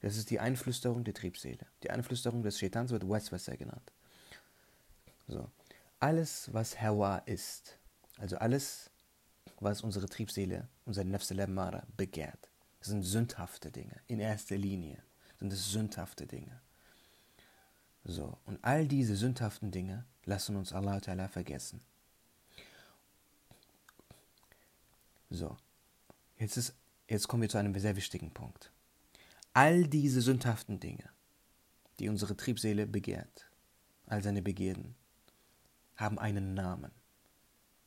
Das 0.00 0.16
ist 0.16 0.30
die 0.30 0.38
Einflüsterung 0.38 1.02
der 1.02 1.14
Triebseele. 1.14 1.66
Die 1.82 1.90
Einflüsterung 1.90 2.42
des 2.42 2.58
Shaitans 2.58 2.92
wird 2.92 3.08
Waswasa 3.08 3.56
genannt. 3.56 3.92
So. 5.26 5.50
Alles, 5.98 6.52
was 6.52 6.80
Hawa 6.80 7.18
ist, 7.18 7.76
also 8.16 8.36
alles, 8.38 8.90
was 9.58 9.82
unsere 9.82 10.08
Triebseele, 10.08 10.68
unser 10.84 11.02
Nafs 11.02 11.32
al 11.32 11.82
begehrt, 11.96 12.48
sind 12.80 13.02
sündhafte 13.02 13.72
Dinge. 13.72 14.00
In 14.06 14.20
erster 14.20 14.56
Linie 14.56 15.02
sind 15.38 15.52
es 15.52 15.72
sündhafte 15.72 16.26
Dinge. 16.26 16.60
So, 18.04 18.38
und 18.46 18.58
all 18.62 18.86
diese 18.86 19.16
sündhaften 19.16 19.70
Dinge 19.70 20.04
lassen 20.24 20.56
uns 20.56 20.72
Allah 20.72 20.96
Ta'ala 20.96 21.28
vergessen. 21.28 21.80
So, 25.30 25.56
jetzt, 26.38 26.56
ist, 26.56 26.74
jetzt 27.06 27.28
kommen 27.28 27.42
wir 27.42 27.48
zu 27.48 27.58
einem 27.58 27.78
sehr 27.78 27.96
wichtigen 27.96 28.30
Punkt. 28.32 28.72
All 29.52 29.86
diese 29.86 30.22
sündhaften 30.22 30.80
Dinge, 30.80 31.10
die 31.98 32.08
unsere 32.08 32.36
Triebseele 32.36 32.86
begehrt, 32.86 33.46
all 34.06 34.22
seine 34.22 34.40
Begierden, 34.40 34.94
haben 35.96 36.18
einen 36.18 36.54
Namen. 36.54 36.92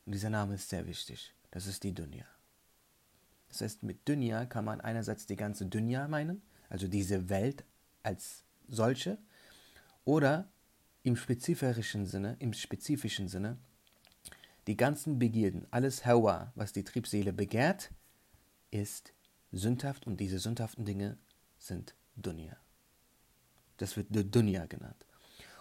Und 0.06 0.14
dieser 0.14 0.30
Name 0.30 0.56
ist 0.56 0.70
sehr 0.70 0.86
wichtig. 0.86 1.34
Das 1.50 1.66
ist 1.66 1.84
die 1.84 1.94
Dunya. 1.94 2.26
Das 3.50 3.62
heißt, 3.62 3.84
mit 3.84 4.08
Dunya 4.08 4.46
kann 4.46 4.66
man 4.66 4.82
einerseits 4.82 5.26
die 5.26 5.36
ganze 5.36 5.66
Dunya 5.66 6.08
meinen, 6.08 6.42
also 6.70 6.88
diese 6.88 7.30
Welt 7.30 7.66
als 8.04 8.44
solche, 8.68 9.18
oder 10.06 10.52
im 11.04 11.16
spezifischen 11.16 12.06
Sinne, 12.06 12.36
im 12.40 12.54
spezifischen 12.54 13.28
Sinne, 13.28 13.58
die 14.68 14.78
ganzen 14.78 15.18
Begierden, 15.18 15.68
alles 15.72 16.06
Hawa, 16.06 16.52
was 16.56 16.74
die 16.74 16.84
Triebseele 16.84 17.34
begehrt, 17.34 17.92
ist 18.70 19.14
sündhaft 19.52 20.08
und 20.08 20.20
diese 20.20 20.40
sündhaften 20.40 20.86
Dinge 20.86 21.18
sind 21.58 21.96
Dunya. 22.16 22.58
Das 23.78 23.98
wird 23.98 24.08
Dunya 24.12 24.66
genannt. 24.68 25.06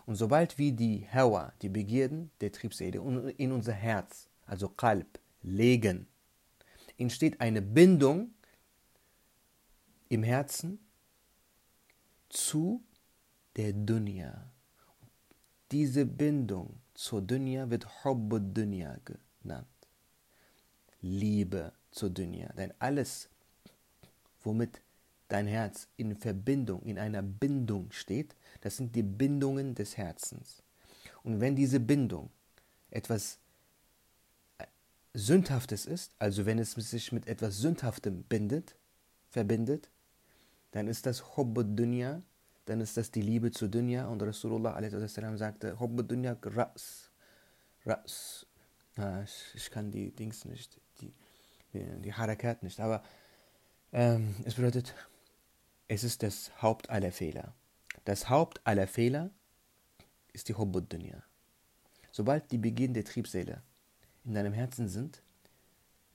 Und 0.06 0.16
sobald 0.16 0.58
wir 0.58 0.72
die 0.72 1.06
Hawa, 1.12 1.52
die 1.62 1.68
Begierden 1.68 2.30
der 2.40 2.52
Triebseele 2.52 2.98
in 3.38 3.52
unser 3.52 3.72
Herz, 3.72 4.28
also 4.44 4.68
Kalb, 4.68 5.18
legen, 5.42 6.06
entsteht 6.98 7.40
eine 7.40 7.62
Bindung 7.62 8.34
im 10.08 10.22
Herzen 10.22 10.78
zu 12.28 12.82
der 13.60 13.74
Dunya. 13.74 14.50
Diese 15.70 16.06
Bindung 16.06 16.80
zur 16.94 17.20
Dunya 17.20 17.68
wird 17.68 17.86
Hubbud 18.02 18.56
Dunya 18.56 18.96
genannt. 19.04 19.66
Liebe 21.02 21.72
zur 21.90 22.08
Dunya. 22.08 22.50
Denn 22.54 22.72
alles, 22.78 23.28
womit 24.42 24.80
dein 25.28 25.46
Herz 25.46 25.88
in 25.98 26.16
Verbindung, 26.16 26.82
in 26.84 26.98
einer 26.98 27.20
Bindung 27.20 27.92
steht, 27.92 28.34
das 28.62 28.78
sind 28.78 28.96
die 28.96 29.02
Bindungen 29.02 29.74
des 29.74 29.98
Herzens. 29.98 30.62
Und 31.22 31.40
wenn 31.40 31.54
diese 31.54 31.80
Bindung 31.80 32.30
etwas 32.90 33.38
äh, 34.56 34.64
Sündhaftes 35.12 35.84
ist, 35.84 36.14
also 36.18 36.46
wenn 36.46 36.58
es 36.58 36.72
sich 36.72 37.12
mit 37.12 37.26
etwas 37.26 37.58
Sündhaftem 37.58 38.22
bindet, 38.22 38.74
verbindet, 39.28 39.90
dann 40.70 40.88
ist 40.88 41.04
das 41.04 41.36
Hubbud 41.36 41.78
Dunya, 41.78 42.22
dann 42.66 42.80
ist 42.80 42.96
das 42.96 43.10
die 43.10 43.22
Liebe 43.22 43.50
zu 43.50 43.68
Dunya 43.68 44.06
und 44.06 44.22
Rasulullah 44.22 44.74
a.s. 44.74 45.14
sagte, 45.14 45.76
Dunya 45.76 46.36
Ras. 46.42 47.10
Ras. 47.86 48.46
Ah, 48.96 49.24
ich 49.54 49.70
kann 49.70 49.90
die 49.90 50.10
Dings 50.10 50.44
nicht, 50.44 50.80
die, 51.00 51.12
die 51.72 52.12
Harakat 52.12 52.62
nicht, 52.62 52.80
aber 52.80 53.02
ähm, 53.92 54.34
es 54.44 54.54
bedeutet 54.54 54.94
es 55.92 56.04
ist 56.04 56.22
das 56.22 56.62
Haupt 56.62 56.88
aller 56.88 57.10
Fehler. 57.10 57.52
Das 58.04 58.28
Haupt 58.28 58.60
aller 58.64 58.86
Fehler 58.86 59.30
ist 60.32 60.48
die 60.48 60.54
Hubbud 60.54 60.92
Dunya. 60.92 61.24
Sobald 62.12 62.52
die 62.52 62.58
Beginn 62.58 62.94
der 62.94 63.04
Triebseele 63.04 63.60
in 64.24 64.34
deinem 64.34 64.52
Herzen 64.52 64.88
sind, 64.88 65.20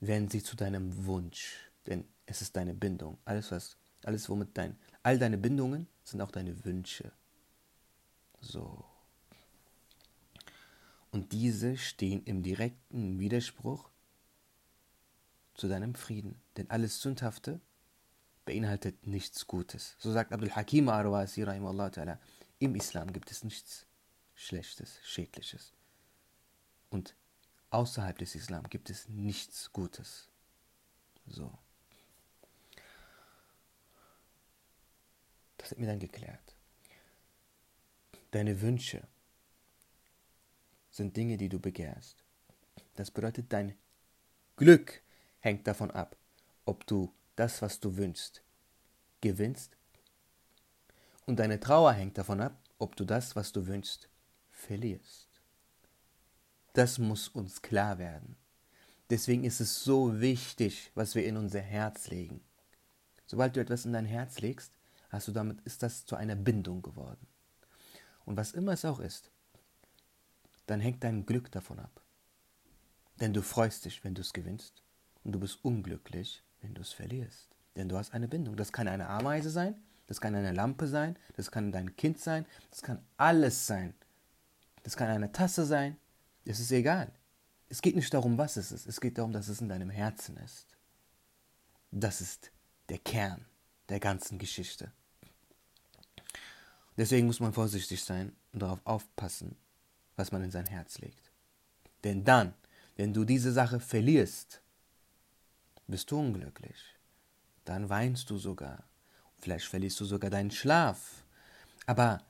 werden 0.00 0.30
sie 0.30 0.42
zu 0.42 0.56
deinem 0.56 1.04
Wunsch. 1.04 1.70
Denn 1.86 2.06
es 2.24 2.40
ist 2.40 2.56
deine 2.56 2.72
Bindung. 2.72 3.18
Alles, 3.26 3.52
was, 3.52 3.76
alles, 4.06 4.28
womit 4.28 4.56
dein, 4.56 4.78
all 5.02 5.18
deine 5.18 5.38
Bindungen 5.38 5.88
sind 6.04 6.20
auch 6.20 6.30
deine 6.30 6.64
Wünsche. 6.64 7.12
So. 8.40 8.84
Und 11.10 11.32
diese 11.32 11.76
stehen 11.76 12.22
im 12.24 12.42
direkten 12.42 13.18
Widerspruch 13.18 13.90
zu 15.54 15.68
deinem 15.68 15.94
Frieden. 15.94 16.40
Denn 16.56 16.70
alles 16.70 17.00
Sündhafte 17.00 17.60
beinhaltet 18.44 19.06
nichts 19.06 19.46
Gutes. 19.46 19.96
So 19.98 20.12
sagt 20.12 20.32
Abdul 20.32 20.50
Hakim 20.50 20.88
Arwasi, 20.88 21.42
im 22.58 22.74
Islam 22.74 23.12
gibt 23.12 23.30
es 23.30 23.44
nichts 23.44 23.86
Schlechtes, 24.34 24.98
Schädliches. 25.02 25.72
Und 26.90 27.16
außerhalb 27.70 28.18
des 28.18 28.34
Islam 28.34 28.64
gibt 28.68 28.90
es 28.90 29.08
nichts 29.08 29.72
Gutes. 29.72 30.30
So. 31.26 31.58
Das 35.58 35.70
hat 35.70 35.78
mir 35.78 35.86
dann 35.86 35.98
geklärt. 35.98 36.56
Deine 38.30 38.60
Wünsche 38.60 39.06
sind 40.90 41.16
Dinge, 41.16 41.36
die 41.36 41.48
du 41.48 41.58
begehrst. 41.58 42.24
Das 42.94 43.10
bedeutet, 43.10 43.52
dein 43.52 43.74
Glück 44.56 45.02
hängt 45.40 45.66
davon 45.66 45.90
ab, 45.90 46.16
ob 46.64 46.86
du 46.86 47.12
das, 47.36 47.62
was 47.62 47.80
du 47.80 47.96
wünschst, 47.96 48.42
gewinnst. 49.20 49.76
Und 51.26 51.38
deine 51.38 51.60
Trauer 51.60 51.92
hängt 51.92 52.16
davon 52.18 52.40
ab, 52.40 52.58
ob 52.78 52.96
du 52.96 53.04
das, 53.04 53.36
was 53.36 53.52
du 53.52 53.66
wünschst, 53.66 54.08
verlierst. 54.50 55.28
Das 56.72 56.98
muss 56.98 57.28
uns 57.28 57.62
klar 57.62 57.98
werden. 57.98 58.36
Deswegen 59.08 59.44
ist 59.44 59.60
es 59.60 59.84
so 59.84 60.20
wichtig, 60.20 60.90
was 60.94 61.14
wir 61.14 61.24
in 61.24 61.36
unser 61.36 61.60
Herz 61.60 62.08
legen. 62.08 62.40
Sobald 63.26 63.56
du 63.56 63.60
etwas 63.60 63.84
in 63.84 63.92
dein 63.92 64.06
Herz 64.06 64.40
legst, 64.40 64.75
hast 65.10 65.28
du 65.28 65.32
damit, 65.32 65.60
ist 65.62 65.82
das 65.82 66.06
zu 66.06 66.16
einer 66.16 66.36
Bindung 66.36 66.82
geworden. 66.82 67.26
Und 68.24 68.36
was 68.36 68.52
immer 68.52 68.72
es 68.72 68.84
auch 68.84 69.00
ist, 69.00 69.30
dann 70.66 70.80
hängt 70.80 71.04
dein 71.04 71.26
Glück 71.26 71.50
davon 71.52 71.78
ab. 71.78 72.02
Denn 73.20 73.32
du 73.32 73.42
freust 73.42 73.84
dich, 73.84 74.04
wenn 74.04 74.14
du 74.14 74.20
es 74.20 74.32
gewinnst, 74.32 74.82
und 75.24 75.32
du 75.32 75.40
bist 75.40 75.64
unglücklich, 75.64 76.44
wenn 76.60 76.74
du 76.74 76.82
es 76.82 76.92
verlierst. 76.92 77.48
Denn 77.74 77.88
du 77.88 77.96
hast 77.96 78.14
eine 78.14 78.28
Bindung. 78.28 78.56
Das 78.56 78.72
kann 78.72 78.86
eine 78.86 79.08
Ameise 79.08 79.50
sein, 79.50 79.74
das 80.06 80.20
kann 80.20 80.34
eine 80.34 80.52
Lampe 80.52 80.86
sein, 80.86 81.18
das 81.34 81.50
kann 81.50 81.72
dein 81.72 81.96
Kind 81.96 82.20
sein, 82.20 82.46
das 82.70 82.82
kann 82.82 83.04
alles 83.16 83.66
sein. 83.66 83.94
Das 84.84 84.96
kann 84.96 85.08
eine 85.08 85.32
Tasse 85.32 85.66
sein, 85.66 85.96
es 86.44 86.60
ist 86.60 86.70
egal. 86.70 87.10
Es 87.68 87.82
geht 87.82 87.96
nicht 87.96 88.14
darum, 88.14 88.38
was 88.38 88.56
es 88.56 88.70
ist, 88.70 88.86
es 88.86 89.00
geht 89.00 89.18
darum, 89.18 89.32
dass 89.32 89.48
es 89.48 89.60
in 89.60 89.68
deinem 89.68 89.90
Herzen 89.90 90.36
ist. 90.36 90.68
Das 91.90 92.20
ist 92.20 92.52
der 92.88 92.98
Kern 92.98 93.44
der 93.88 94.00
ganzen 94.00 94.38
Geschichte. 94.38 94.90
Deswegen 96.96 97.26
muss 97.26 97.40
man 97.40 97.52
vorsichtig 97.52 98.02
sein 98.02 98.34
und 98.52 98.62
darauf 98.62 98.80
aufpassen, 98.84 99.56
was 100.16 100.32
man 100.32 100.42
in 100.42 100.50
sein 100.50 100.66
Herz 100.66 100.98
legt. 100.98 101.30
Denn 102.04 102.24
dann, 102.24 102.54
wenn 102.96 103.12
du 103.12 103.24
diese 103.24 103.52
Sache 103.52 103.80
verlierst, 103.80 104.62
bist 105.86 106.10
du 106.10 106.18
unglücklich. 106.18 106.76
Dann 107.64 107.88
weinst 107.88 108.30
du 108.30 108.38
sogar. 108.38 108.84
Vielleicht 109.38 109.66
verlierst 109.66 110.00
du 110.00 110.04
sogar 110.04 110.30
deinen 110.30 110.50
Schlaf. 110.50 111.24
Aber 111.84 112.22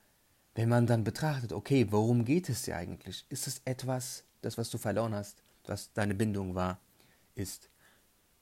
wenn 0.55 0.69
man 0.69 0.85
dann 0.85 1.03
betrachtet, 1.03 1.53
okay, 1.53 1.87
worum 1.91 2.25
geht 2.25 2.49
es 2.49 2.63
dir 2.63 2.75
eigentlich? 2.75 3.25
Ist 3.29 3.47
es 3.47 3.61
etwas, 3.63 4.23
das, 4.41 4.57
was 4.57 4.69
du 4.69 4.77
verloren 4.77 5.15
hast, 5.15 5.41
was 5.65 5.93
deine 5.93 6.15
Bindung 6.15 6.55
war, 6.55 6.79
ist, 7.35 7.69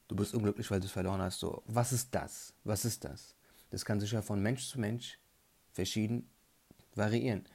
du 0.08 0.16
bist 0.16 0.34
unglücklich, 0.34 0.70
weil 0.72 0.80
du 0.80 0.86
es 0.86 0.92
verloren 0.92 1.22
hast. 1.22 1.40
So, 1.40 1.64
was 1.66 1.94
ist 1.94 2.14
das? 2.14 2.54
Was 2.64 2.86
ist 2.86 3.04
das? 3.04 3.36
Das 3.70 3.86
kann 3.86 4.00
sich 4.00 4.12
ja 4.12 4.22
von 4.22 4.42
Mensch 4.42 4.68
zu 4.68 4.80
Mensch 4.80 5.20
verschieden 5.74 6.30
variieren. 6.96 7.46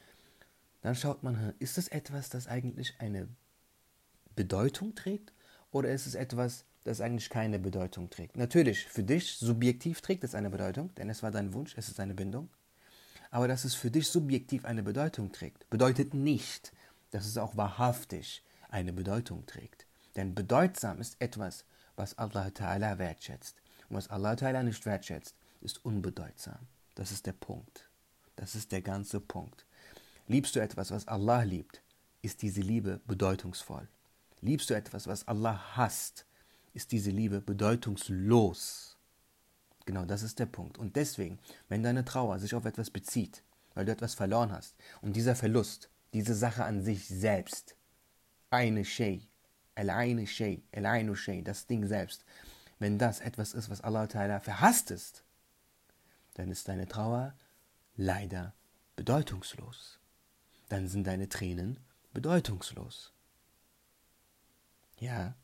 Dann 0.83 0.95
schaut 0.95 1.23
man, 1.23 1.55
ist 1.59 1.79
es 1.79 1.89
etwas, 1.89 2.31
das 2.31 2.47
eigentlich 2.47 2.95
eine 2.99 3.29
Bedeutung 4.35 4.95
trägt? 4.95 5.33
Oder 5.71 5.93
ist 5.93 6.07
es 6.07 6.15
etwas, 6.15 6.65
das 6.85 7.01
eigentlich 7.01 7.31
keine 7.31 7.59
Bedeutung 7.59 8.11
trägt? 8.11 8.37
Natürlich, 8.37 8.87
für 8.87 9.03
dich 9.03 9.33
subjektiv 9.33 10.01
trägt 10.01 10.25
es 10.25 10.35
eine 10.35 10.51
Bedeutung, 10.51 10.95
denn 10.97 11.11
es 11.11 11.23
war 11.23 11.31
dein 11.31 11.53
Wunsch, 11.53 11.75
es 11.77 11.89
ist 11.89 12.01
eine 12.01 12.15
Bindung. 12.15 12.49
Aber 13.31 13.47
dass 13.47 13.65
es 13.65 13.75
für 13.75 13.91
dich 13.91 14.09
subjektiv 14.09 14.65
eine 14.65 14.83
Bedeutung 14.83 15.31
trägt, 15.31 15.69
bedeutet 15.71 16.15
nicht, 16.15 16.73
dass 17.13 17.27
es 17.27 17.37
auch 17.37 17.57
wahrhaftig 17.57 18.43
eine 18.69 18.93
Bedeutung 18.93 19.47
trägt. 19.47 19.87
Denn 20.17 20.35
bedeutsam 20.35 21.01
ist 21.01 21.21
etwas, 21.21 21.65
was 22.01 22.17
Allah 22.17 22.47
Ta'ala 22.47 22.99
wertschätzt. 22.99 23.57
Und 23.91 23.97
was 23.97 24.09
Allah 24.09 24.33
Ta'ala 24.33 24.63
nicht 24.63 24.87
wertschätzt, 24.87 25.37
ist 25.61 25.85
unbedeutsam. 25.85 26.67
Das 26.95 27.13
ist 27.13 27.27
der 27.27 27.35
Punkt. 27.35 27.91
Das 28.37 28.55
ist 28.55 28.73
der 28.73 28.81
ganze 28.81 29.21
Punkt. 29.21 29.67
Liebst 30.27 30.57
du 30.57 30.61
etwas, 30.61 30.91
was 30.91 31.07
Allah 31.07 31.43
liebt, 31.43 31.83
ist 32.23 32.41
diese 32.41 32.63
Liebe 32.63 33.01
bedeutungsvoll. 33.07 33.87
Liebst 34.41 34.71
du 34.71 34.75
etwas, 34.75 35.07
was 35.07 35.29
Allah 35.29 35.77
hasst, 35.77 36.25
ist 36.73 36.91
diese 36.93 37.11
Liebe 37.11 37.43
bedeutungslos. 37.43 38.97
Genau, 39.85 40.07
das 40.07 40.23
ist 40.23 40.39
der 40.39 40.47
Punkt. 40.47 40.79
Und 40.79 40.97
deswegen, 40.97 41.39
wenn 41.69 41.83
deine 41.83 42.07
Trauer 42.07 42.39
sich 42.39 42.55
auf 42.55 42.65
etwas 42.65 42.91
bezieht, 42.91 43.43
weil 43.75 43.85
du 43.85 43.93
etwas 43.93 44.15
verloren 44.15 44.53
hast, 44.53 44.75
und 45.03 45.17
dieser 45.17 45.37
Verlust, 45.37 45.91
diese 46.15 46.35
Sache 46.35 46.65
an 46.65 46.83
sich 46.83 47.07
selbst, 47.09 47.77
eine 48.49 48.87
Shay, 48.87 49.30
al-Aine 49.75 50.27
Shay, 50.27 50.63
al-Ainu 50.73 51.15
Shay, 51.15 51.43
das 51.43 51.67
Ding 51.67 51.87
selbst, 51.87 52.25
wenn 52.79 52.99
das 52.99 53.21
etwas 53.21 53.55
ist, 53.55 53.71
was 53.71 53.83
Allah 53.83 54.07
Ta'ala 54.07 54.41
verhasst 54.41 54.91
ist, 54.91 55.23
dann 56.35 56.51
ist 56.51 56.69
deine 56.69 56.89
Trauer 56.89 57.35
leider 57.97 58.55
bedeutungslos. 58.97 59.99
Dann 60.69 60.89
sind 60.89 61.07
deine 61.07 61.29
Tränen 61.29 61.79
bedeutungslos. 62.13 63.13
Ja. 64.99 65.35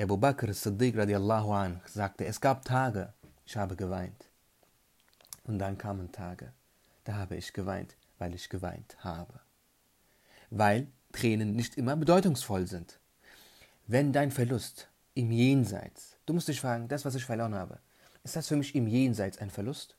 Abu 0.00 0.16
Bakr 0.16 0.52
Siddiq 0.52 0.96
radiallahu 0.96 1.52
anh 1.52 1.80
sagte, 1.86 2.24
es 2.24 2.40
gab 2.40 2.64
Tage, 2.64 3.12
ich 3.44 3.56
habe 3.56 3.76
geweint. 3.76 4.26
Und 5.44 5.58
dann 5.58 5.76
kamen 5.76 6.12
Tage, 6.12 6.52
da 7.04 7.14
habe 7.14 7.36
ich 7.36 7.52
geweint, 7.52 7.96
weil 8.18 8.34
ich 8.34 8.48
geweint 8.48 8.96
habe. 9.02 9.40
Weil 10.50 10.86
Tränen 11.12 11.54
nicht 11.54 11.76
immer 11.76 11.96
bedeutungsvoll 11.96 12.66
sind. 12.66 13.00
Wenn 13.86 14.12
dein 14.12 14.30
Verlust 14.30 14.88
im 15.14 15.30
Jenseits, 15.30 16.16
du 16.26 16.34
musst 16.34 16.48
dich 16.48 16.60
fragen, 16.60 16.88
das, 16.88 17.04
was 17.04 17.14
ich 17.14 17.24
verloren 17.24 17.54
habe, 17.54 17.80
ist 18.22 18.36
das 18.36 18.48
für 18.48 18.56
mich 18.56 18.74
im 18.74 18.86
Jenseits 18.86 19.38
ein 19.38 19.50
Verlust? 19.50 19.96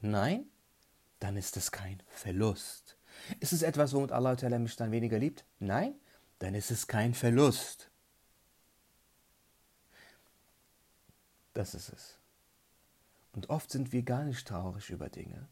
Nein? 0.00 0.44
Dann 1.20 1.36
ist 1.36 1.56
es 1.56 1.72
kein 1.72 2.02
Verlust. 2.08 2.98
Ist 3.40 3.52
es 3.52 3.62
etwas, 3.62 3.94
womit 3.94 4.12
Allah 4.12 4.36
mich 4.58 4.76
dann 4.76 4.90
weniger 4.90 5.18
liebt? 5.18 5.44
Nein? 5.58 5.94
Dann 6.38 6.54
ist 6.54 6.70
es 6.70 6.86
kein 6.86 7.14
Verlust. 7.14 7.90
Das 11.54 11.74
ist 11.74 11.88
es. 11.88 12.18
Und 13.32 13.48
oft 13.48 13.70
sind 13.70 13.92
wir 13.92 14.02
gar 14.02 14.24
nicht 14.24 14.46
traurig 14.46 14.90
über 14.90 15.08
Dinge, 15.08 15.48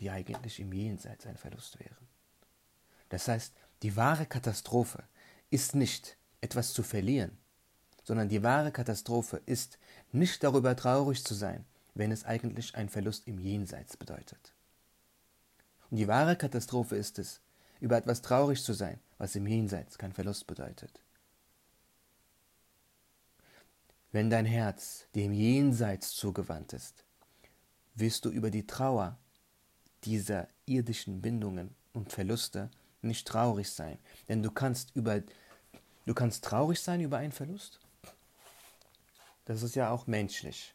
die 0.00 0.10
eigentlich 0.10 0.58
im 0.58 0.72
Jenseits 0.72 1.26
ein 1.26 1.36
Verlust 1.36 1.78
wären. 1.78 2.08
Das 3.10 3.28
heißt, 3.28 3.54
die 3.84 3.96
wahre 3.96 4.24
Katastrophe 4.24 5.04
ist 5.50 5.74
nicht 5.74 6.16
etwas 6.40 6.72
zu 6.72 6.82
verlieren, 6.82 7.36
sondern 8.02 8.30
die 8.30 8.42
wahre 8.42 8.72
Katastrophe 8.72 9.42
ist 9.44 9.78
nicht 10.10 10.42
darüber 10.42 10.74
traurig 10.74 11.22
zu 11.22 11.34
sein, 11.34 11.66
wenn 11.92 12.10
es 12.10 12.24
eigentlich 12.24 12.74
ein 12.76 12.88
Verlust 12.88 13.28
im 13.28 13.38
Jenseits 13.38 13.98
bedeutet. 13.98 14.54
Und 15.90 15.98
die 15.98 16.08
wahre 16.08 16.34
Katastrophe 16.34 16.96
ist 16.96 17.18
es, 17.18 17.42
über 17.78 17.98
etwas 17.98 18.22
traurig 18.22 18.64
zu 18.64 18.72
sein, 18.72 18.98
was 19.18 19.36
im 19.36 19.46
Jenseits 19.46 19.98
kein 19.98 20.14
Verlust 20.14 20.46
bedeutet. 20.46 21.02
Wenn 24.12 24.30
dein 24.30 24.46
Herz 24.46 25.08
dem 25.14 25.34
Jenseits 25.34 26.12
zugewandt 26.12 26.72
ist, 26.72 27.04
wirst 27.96 28.24
du 28.24 28.30
über 28.30 28.50
die 28.50 28.66
Trauer 28.66 29.18
dieser 30.04 30.48
irdischen 30.64 31.20
Bindungen 31.20 31.74
und 31.92 32.12
Verluste 32.12 32.70
nicht 33.04 33.26
traurig 33.26 33.70
sein, 33.70 33.98
denn 34.28 34.42
du 34.42 34.50
kannst 34.50 34.94
über 34.94 35.22
du 36.06 36.14
kannst 36.14 36.44
traurig 36.44 36.80
sein 36.80 37.00
über 37.00 37.18
einen 37.18 37.32
Verlust. 37.32 37.80
Das 39.44 39.62
ist 39.62 39.74
ja 39.74 39.90
auch 39.90 40.06
menschlich. 40.06 40.74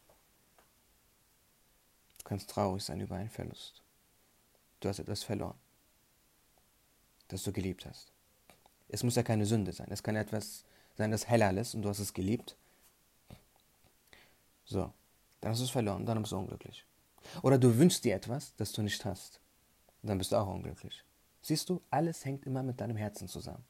Du 2.19 2.23
kannst 2.23 2.49
traurig 2.49 2.83
sein 2.83 3.01
über 3.01 3.15
einen 3.15 3.29
Verlust. 3.29 3.81
Du 4.79 4.89
hast 4.89 4.99
etwas 4.99 5.23
verloren, 5.23 5.57
das 7.27 7.43
du 7.43 7.51
geliebt 7.51 7.85
hast. 7.85 8.11
Es 8.87 9.03
muss 9.03 9.15
ja 9.15 9.23
keine 9.23 9.45
Sünde 9.45 9.73
sein. 9.73 9.87
Es 9.91 10.03
kann 10.03 10.15
etwas 10.15 10.63
sein, 10.95 11.11
das 11.11 11.27
heller 11.27 11.55
ist 11.59 11.75
und 11.75 11.81
du 11.81 11.89
hast 11.89 11.99
es 11.99 12.13
geliebt. 12.13 12.55
So, 14.65 14.93
dann 15.41 15.51
hast 15.51 15.59
du 15.59 15.65
es 15.65 15.71
verloren, 15.71 16.05
dann 16.05 16.21
bist 16.21 16.31
du 16.31 16.37
unglücklich. 16.37 16.85
Oder 17.41 17.57
du 17.57 17.77
wünschst 17.77 18.03
dir 18.03 18.15
etwas, 18.15 18.53
das 18.57 18.71
du 18.71 18.81
nicht 18.81 19.03
hast. 19.05 19.39
Dann 20.03 20.17
bist 20.17 20.31
du 20.31 20.37
auch 20.37 20.47
unglücklich. 20.47 21.03
Siehst 21.41 21.69
du, 21.69 21.81
alles 21.89 22.25
hängt 22.25 22.45
immer 22.45 22.63
mit 22.63 22.81
deinem 22.81 22.97
Herzen 22.97 23.27
zusammen. 23.27 23.63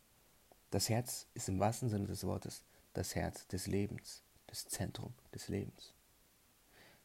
Das 0.71 0.89
Herz 0.89 1.27
ist 1.33 1.49
im 1.49 1.59
wahrsten 1.59 1.89
Sinne 1.89 2.07
des 2.07 2.23
Wortes 2.23 2.63
das 2.93 3.15
Herz 3.15 3.47
des 3.47 3.67
Lebens, 3.67 4.23
das 4.47 4.65
Zentrum 4.65 5.13
des 5.33 5.47
Lebens. 5.47 5.93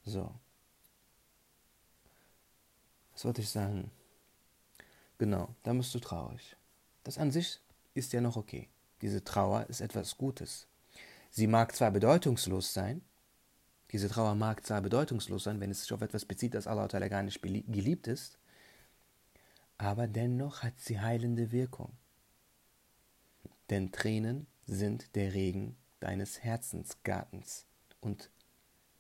So. 0.05 0.35
Was 3.13 3.25
wollte 3.25 3.43
ich 3.43 3.49
sagen? 3.49 3.91
Genau, 5.19 5.55
da 5.63 5.73
bist 5.73 5.95
du 5.95 6.01
traurig. 6.01 6.57
Das 7.05 7.19
an 7.19 7.31
sich 7.31 7.61
ist 7.95 8.13
ja 8.13 8.21
noch 8.21 8.37
okay. 8.37 8.69
Diese 9.03 9.23
Trauer 9.23 9.67
ist 9.69 9.81
etwas 9.81 10.17
Gutes. 10.17 10.67
Sie 11.31 11.47
mag 11.47 11.75
zwar 11.75 11.91
bedeutungslos 11.91 12.73
sein, 12.73 13.03
diese 13.95 14.09
Trauer 14.09 14.35
mag 14.35 14.65
zwar 14.67 14.81
bedeutungslos 14.81 15.45
sein, 15.45 15.61
wenn 15.61 15.71
es 15.71 15.83
sich 15.83 15.93
auf 15.93 16.01
etwas 16.01 16.25
bezieht, 16.25 16.55
das 16.55 16.67
Allah 16.67 16.89
gar 16.89 17.23
nicht 17.23 17.43
geliebt 17.43 18.09
ist, 18.09 18.39
aber 19.79 20.07
dennoch 20.07 20.63
hat 20.63 20.79
sie 20.79 21.01
heilende 21.01 21.53
Wirkung. 21.53 21.93
Denn 23.71 23.93
Tränen 23.93 24.47
sind 24.67 25.15
der 25.15 25.35
Regen 25.35 25.77
deines 26.01 26.43
Herzensgartens 26.43 27.67
und 28.01 28.31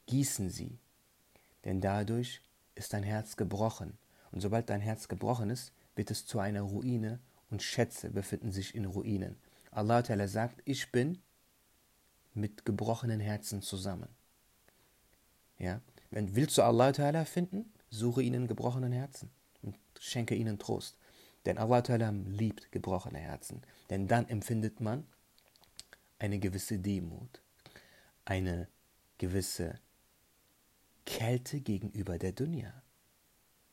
gießen 0.06 0.50
sie, 0.50 0.78
denn 1.64 1.80
dadurch 1.80 2.42
ist 2.74 2.92
dein 2.92 3.02
Herz 3.02 3.36
gebrochen, 3.36 3.96
und 4.32 4.40
sobald 4.40 4.68
dein 4.68 4.80
Herz 4.80 5.06
gebrochen 5.06 5.48
ist, 5.48 5.72
wird 5.94 6.10
es 6.10 6.26
zu 6.26 6.40
einer 6.40 6.62
Ruine 6.62 7.20
und 7.50 7.62
Schätze 7.62 8.10
befinden 8.10 8.50
sich 8.50 8.74
in 8.74 8.84
Ruinen. 8.84 9.36
Allah 9.70 10.02
sagt, 10.26 10.60
ich 10.64 10.90
bin 10.90 11.22
mit 12.32 12.64
gebrochenen 12.64 13.20
Herzen 13.20 13.62
zusammen. 13.62 14.08
Ja? 15.58 15.80
Wenn 16.10 16.34
willst 16.34 16.58
du 16.58 16.62
Allah 16.62 17.24
finden, 17.24 17.72
suche 17.90 18.22
ihnen 18.22 18.48
gebrochenen 18.48 18.92
Herzen 18.92 19.30
und 19.64 19.78
schenke 19.98 20.34
ihnen 20.34 20.58
Trost. 20.58 20.96
Denn 21.46 21.58
Allah 21.58 21.80
Ta'ala 21.80 22.10
liebt 22.26 22.72
gebrochene 22.72 23.18
Herzen. 23.18 23.62
Denn 23.90 24.08
dann 24.08 24.28
empfindet 24.28 24.80
man 24.80 25.06
eine 26.18 26.38
gewisse 26.38 26.78
Demut, 26.78 27.42
eine 28.24 28.68
gewisse 29.18 29.78
Kälte 31.04 31.60
gegenüber 31.60 32.18
der 32.18 32.32
Dunya. 32.32 32.72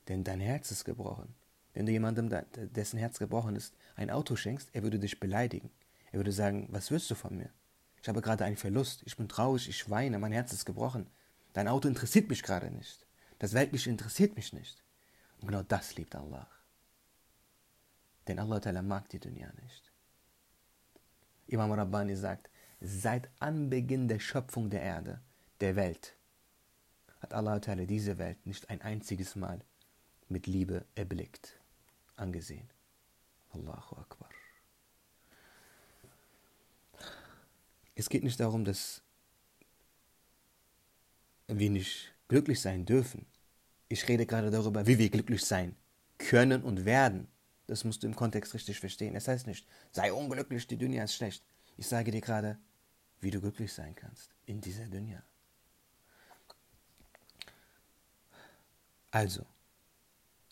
Denn 0.07 0.23
dein 0.23 0.41
Herz 0.41 0.71
ist 0.71 0.83
gebrochen. 0.83 1.33
Wenn 1.73 1.85
du 1.85 1.91
jemandem, 1.93 2.29
dessen 2.73 2.99
Herz 2.99 3.19
gebrochen 3.19 3.55
ist, 3.55 3.73
ein 3.95 4.09
Auto 4.09 4.35
schenkst, 4.35 4.69
er 4.73 4.83
würde 4.83 4.99
dich 4.99 5.19
beleidigen. 5.19 5.69
Er 6.11 6.19
würde 6.19 6.33
sagen, 6.33 6.67
was 6.71 6.91
willst 6.91 7.09
du 7.09 7.15
von 7.15 7.37
mir? 7.37 7.49
Ich 8.01 8.09
habe 8.09 8.21
gerade 8.21 8.43
einen 8.43 8.57
Verlust, 8.57 9.03
ich 9.05 9.15
bin 9.15 9.29
traurig, 9.29 9.69
ich 9.69 9.89
weine, 9.89 10.19
mein 10.19 10.33
Herz 10.33 10.51
ist 10.51 10.65
gebrochen. 10.65 11.07
Dein 11.53 11.67
Auto 11.67 11.87
interessiert 11.87 12.29
mich 12.29 12.43
gerade 12.43 12.69
nicht. 12.71 13.05
Das 13.39 13.53
Weltliche 13.53 13.89
interessiert 13.89 14.35
mich 14.35 14.51
nicht. 14.51 14.83
Und 15.41 15.47
genau 15.47 15.63
das 15.63 15.95
liebt 15.95 16.15
Allah. 16.15 16.47
Denn 18.27 18.39
Allah 18.39 18.81
mag 18.81 19.09
die 19.09 19.19
Dunya 19.19 19.51
nicht. 19.61 19.91
Imam 21.47 21.71
Rabbani 21.71 22.15
sagt, 22.15 22.49
seit 22.79 23.29
Anbeginn 23.39 24.07
der 24.07 24.19
Schöpfung 24.19 24.69
der 24.69 24.81
Erde, 24.81 25.19
der 25.59 25.75
Welt, 25.75 26.15
hat 27.19 27.33
Allah 27.33 27.59
diese 27.59 28.17
Welt 28.17 28.45
nicht 28.45 28.69
ein 28.69 28.81
einziges 28.81 29.35
Mal 29.35 29.61
mit 30.29 30.47
Liebe 30.47 30.85
erblickt, 30.95 31.59
angesehen. 32.15 32.69
Allahu 33.51 33.97
Akbar. 33.97 34.29
Es 37.95 38.09
geht 38.09 38.23
nicht 38.23 38.39
darum, 38.39 38.63
dass 38.63 39.01
wir 41.47 41.69
nicht 41.69 42.13
glücklich 42.29 42.61
sein 42.61 42.85
dürfen. 42.85 43.25
Ich 43.91 44.07
rede 44.07 44.25
gerade 44.25 44.49
darüber, 44.49 44.87
wie 44.87 44.97
wir 44.97 45.09
glücklich 45.09 45.43
sein 45.43 45.75
können 46.17 46.63
und 46.63 46.85
werden. 46.85 47.27
Das 47.67 47.83
musst 47.83 48.03
du 48.03 48.07
im 48.07 48.15
Kontext 48.15 48.53
richtig 48.53 48.79
verstehen. 48.79 49.15
Es 49.15 49.27
heißt 49.27 49.47
nicht, 49.47 49.67
sei 49.91 50.13
unglücklich, 50.13 50.65
die 50.65 50.77
Dünja 50.77 51.03
ist 51.03 51.13
schlecht. 51.13 51.43
Ich 51.75 51.87
sage 51.87 52.09
dir 52.09 52.21
gerade, 52.21 52.57
wie 53.19 53.31
du 53.31 53.41
glücklich 53.41 53.73
sein 53.73 53.93
kannst 53.93 54.31
in 54.45 54.61
dieser 54.61 54.85
Dünja. 54.85 55.21
Also, 59.11 59.45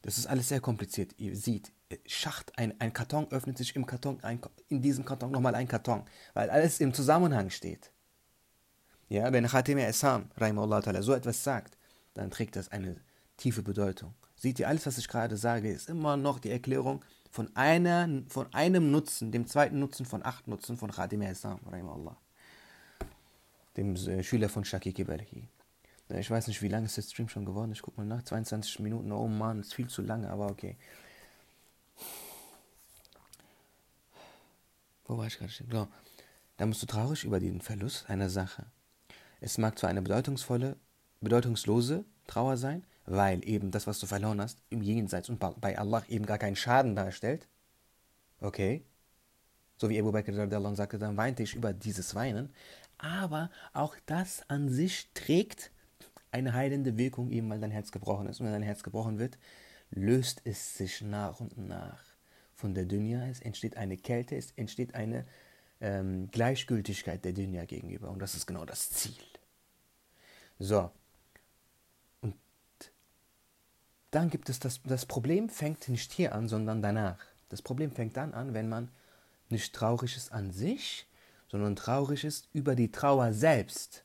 das 0.02 0.18
ist 0.18 0.28
alles 0.28 0.50
sehr 0.50 0.60
kompliziert. 0.60 1.14
Ihr 1.18 1.38
seht, 1.38 1.72
Schacht, 2.06 2.58
ein, 2.58 2.80
ein 2.82 2.92
Karton 2.92 3.32
öffnet 3.32 3.58
sich 3.58 3.74
im 3.76 3.86
Karton, 3.86 4.22
ein, 4.22 4.42
in 4.68 4.82
diesem 4.82 5.06
Karton 5.06 5.32
nochmal 5.32 5.56
ein 5.56 5.68
Karton, 5.68 6.04
weil 6.34 6.50
alles 6.50 6.82
im 6.82 6.94
Zusammenhang 6.94 7.50
steht. 7.50 7.92
Ja, 9.08 9.32
wenn 9.32 9.48
Khatim 9.48 9.78
Essam, 9.78 10.30
Ta'ala, 10.38 11.02
so 11.02 11.14
etwas 11.14 11.42
sagt, 11.42 11.78
dann 12.14 12.30
trägt 12.30 12.58
das 12.58 12.70
eine 12.70 13.02
tiefe 13.40 13.64
Bedeutung. 13.64 14.14
Seht 14.36 14.60
ihr, 14.60 14.68
alles, 14.68 14.86
was 14.86 14.98
ich 14.98 15.08
gerade 15.08 15.38
sage, 15.38 15.72
ist 15.72 15.90
immer 15.90 16.16
noch 16.16 16.40
die 16.40 16.52
Erklärung 16.52 17.04
von, 17.32 17.54
einer, 17.56 18.08
von 18.28 18.54
einem 18.54 18.92
Nutzen, 18.92 19.32
dem 19.32 19.48
zweiten 19.48 19.80
Nutzen 19.80 20.06
von 20.06 20.24
acht 20.24 20.48
Nutzen 20.48 20.78
von 20.78 20.92
Khatim 20.92 21.22
Essam, 21.22 21.60
dem 23.76 23.96
äh, 23.96 24.24
Schüler 24.24 24.50
von 24.50 24.66
Shaki 24.66 24.94
Kibalhi. 24.94 25.48
Ich 26.10 26.32
weiß 26.32 26.48
nicht, 26.48 26.62
wie 26.62 26.70
lange 26.70 26.86
ist 26.86 26.98
der 26.98 27.04
Stream 27.04 27.30
schon 27.30 27.46
geworden. 27.46 27.72
Ich 27.72 27.84
guck 27.84 27.96
mal 27.96 28.06
nach. 28.06 28.24
22 28.24 28.80
Minuten. 28.80 29.12
Oh 29.12 29.28
Mann, 29.28 29.60
ist 29.60 29.76
viel 29.76 29.88
zu 29.88 30.02
lange, 30.02 30.30
aber 30.30 30.48
okay. 30.48 30.76
Wo 35.06 35.18
war 35.18 35.28
ich 35.28 35.38
gerade 35.38 35.52
stehen? 35.52 35.70
Genau. 35.70 35.88
Da 36.58 36.66
musst 36.66 36.82
du 36.82 36.88
traurig 36.88 37.24
über 37.24 37.40
den 37.40 37.62
Verlust 37.62 38.10
einer 38.10 38.30
Sache. 38.30 38.66
Es 39.40 39.58
mag 39.60 39.78
zwar 39.78 39.92
eine 39.92 40.02
bedeutungsvolle, 40.02 40.78
bedeutungslose 41.22 42.06
Trauer 42.28 42.58
sein, 42.58 42.84
weil 43.10 43.48
eben 43.48 43.72
das, 43.72 43.88
was 43.88 44.00
du 44.00 44.06
verloren 44.06 44.42
hast, 44.42 44.62
im 44.70 44.82
Jenseits 44.82 45.30
und 45.30 45.40
bei 45.40 45.78
Allah 45.78 46.04
eben 46.08 46.26
gar 46.26 46.38
keinen 46.38 46.56
Schaden 46.56 46.96
darstellt. 46.96 47.48
Okay? 48.40 48.84
So 49.78 49.90
wie 49.90 50.00
Abu 50.00 50.12
Bakr 50.12 50.34
sagte, 50.76 51.00
dann 51.00 51.18
weinte 51.18 51.44
ich 51.44 51.56
über 51.56 51.74
dieses 51.74 52.16
Weinen. 52.16 52.54
Aber 52.98 53.50
auch 53.74 53.96
das 54.06 54.44
an 54.50 54.70
sich 54.70 55.10
trägt 55.14 55.72
eine 56.32 56.54
heilende 56.54 56.98
Wirkung, 56.98 57.32
eben 57.32 57.50
weil 57.50 57.60
dein 57.60 57.72
Herz 57.72 57.92
gebrochen 57.92 58.28
ist. 58.28 58.40
Und 58.40 58.46
wenn 58.46 58.54
dein 58.54 58.62
Herz 58.64 58.84
gebrochen 58.84 59.20
wird, 59.20 59.38
löst 59.90 60.42
es 60.44 60.76
sich 60.76 61.02
nach 61.02 61.40
und 61.40 61.58
nach 61.58 62.04
von 62.54 62.74
der 62.74 62.86
Dünja. 62.86 63.26
Es 63.28 63.40
entsteht 63.40 63.78
eine 63.78 63.98
Kälte, 63.98 64.36
es 64.36 64.52
entsteht 64.52 64.96
eine 64.96 65.26
ähm, 65.82 66.30
Gleichgültigkeit 66.32 67.24
der 67.24 67.34
Dünja 67.34 67.66
gegenüber. 67.66 68.10
Und 68.12 68.20
das 68.20 68.36
ist 68.36 68.46
genau 68.46 68.66
das 68.66 68.92
Ziel. 68.92 69.16
So. 70.60 70.92
Und 72.22 72.36
dann 74.12 74.30
gibt 74.30 74.50
es 74.50 74.60
das, 74.60 74.82
das 74.84 75.06
Problem 75.06 75.50
fängt 75.50 75.88
nicht 75.90 76.12
hier 76.12 76.34
an, 76.34 76.48
sondern 76.48 76.82
danach. 76.82 77.20
Das 77.50 77.62
Problem 77.62 77.92
fängt 77.92 78.18
dann 78.18 78.34
an, 78.34 78.54
wenn 78.54 78.70
man 78.70 78.90
nicht 79.50 79.74
traurig 79.74 80.16
ist 80.16 80.32
an 80.32 80.52
sich, 80.52 81.08
sondern 81.48 81.76
traurig 81.76 82.24
ist 82.24 82.48
über 82.54 82.76
die 82.76 82.92
Trauer 82.92 83.34
selbst 83.34 84.04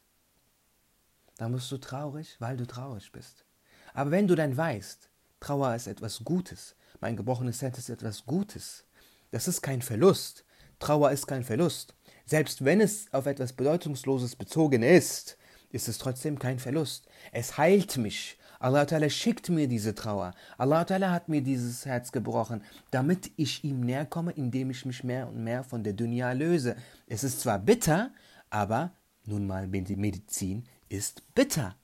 dann 1.37 1.53
bist 1.53 1.71
du 1.73 1.79
traurig, 1.79 2.37
weil 2.39 2.57
du 2.57 2.67
traurig 2.67 3.11
bist. 3.13 3.45
Aber 3.93 4.11
wenn 4.11 4.29
du 4.29 4.35
dann 4.35 4.57
weißt, 4.57 5.09
Trauer 5.41 5.75
ist 5.75 5.87
etwas 5.87 6.23
Gutes, 6.25 6.75
mein 7.01 7.17
gebrochenes 7.17 7.61
Herz 7.61 7.79
ist 7.79 7.91
etwas 7.91 8.25
Gutes, 8.25 8.85
das 9.31 9.49
ist 9.49 9.63
kein 9.63 9.83
Verlust. 9.83 10.45
Trauer 10.79 11.11
ist 11.11 11.27
kein 11.27 11.45
Verlust. 11.45 11.95
Selbst 12.25 12.65
wenn 12.65 12.81
es 12.81 13.13
auf 13.13 13.27
etwas 13.27 13.53
Bedeutungsloses 13.53 14.37
bezogen 14.37 14.83
ist, 14.83 15.37
ist 15.71 15.89
es 15.89 15.99
trotzdem 15.99 16.39
kein 16.39 16.59
Verlust. 16.59 17.09
Es 17.33 17.59
heilt 17.59 17.97
mich. 17.97 18.39
Allah 18.59 18.85
Ta'ala 18.85 19.11
schickt 19.11 19.49
mir 19.49 19.69
diese 19.69 19.95
Trauer. 19.95 20.35
Allah 20.59 20.83
Ta'ala 20.83 21.11
hat 21.11 21.29
mir 21.29 21.43
dieses 21.43 21.87
Herz 21.87 22.13
gebrochen, 22.13 22.63
damit 22.91 23.31
ich 23.37 23.65
ihm 23.65 23.81
näher 23.81 24.07
komme, 24.07 24.33
indem 24.33 24.71
ich 24.71 24.85
mich 24.85 25.05
mehr 25.05 25.29
und 25.29 25.43
mehr 25.43 25.65
von 25.65 25.83
der 25.83 25.93
Dunya 25.93 26.33
löse. 26.33 26.77
Es 27.07 27.25
ist 27.25 27.41
zwar 27.41 27.59
bitter, 27.59 28.11
aber 28.51 28.93
nun 29.25 29.47
mal 29.47 29.67
Medizin 29.67 30.65
ist 30.89 31.23
bitter. 31.35 31.75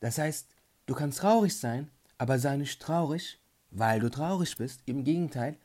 Das 0.00 0.18
heißt, 0.18 0.48
du 0.86 0.94
kannst 0.94 1.18
traurig 1.18 1.56
sein, 1.56 1.90
aber 2.18 2.38
sei 2.38 2.56
nicht 2.56 2.80
traurig, 2.80 3.38
weil 3.70 4.00
du 4.00 4.10
traurig 4.10 4.56
bist. 4.56 4.80
Im 4.86 5.04
Gegenteil, 5.04 5.56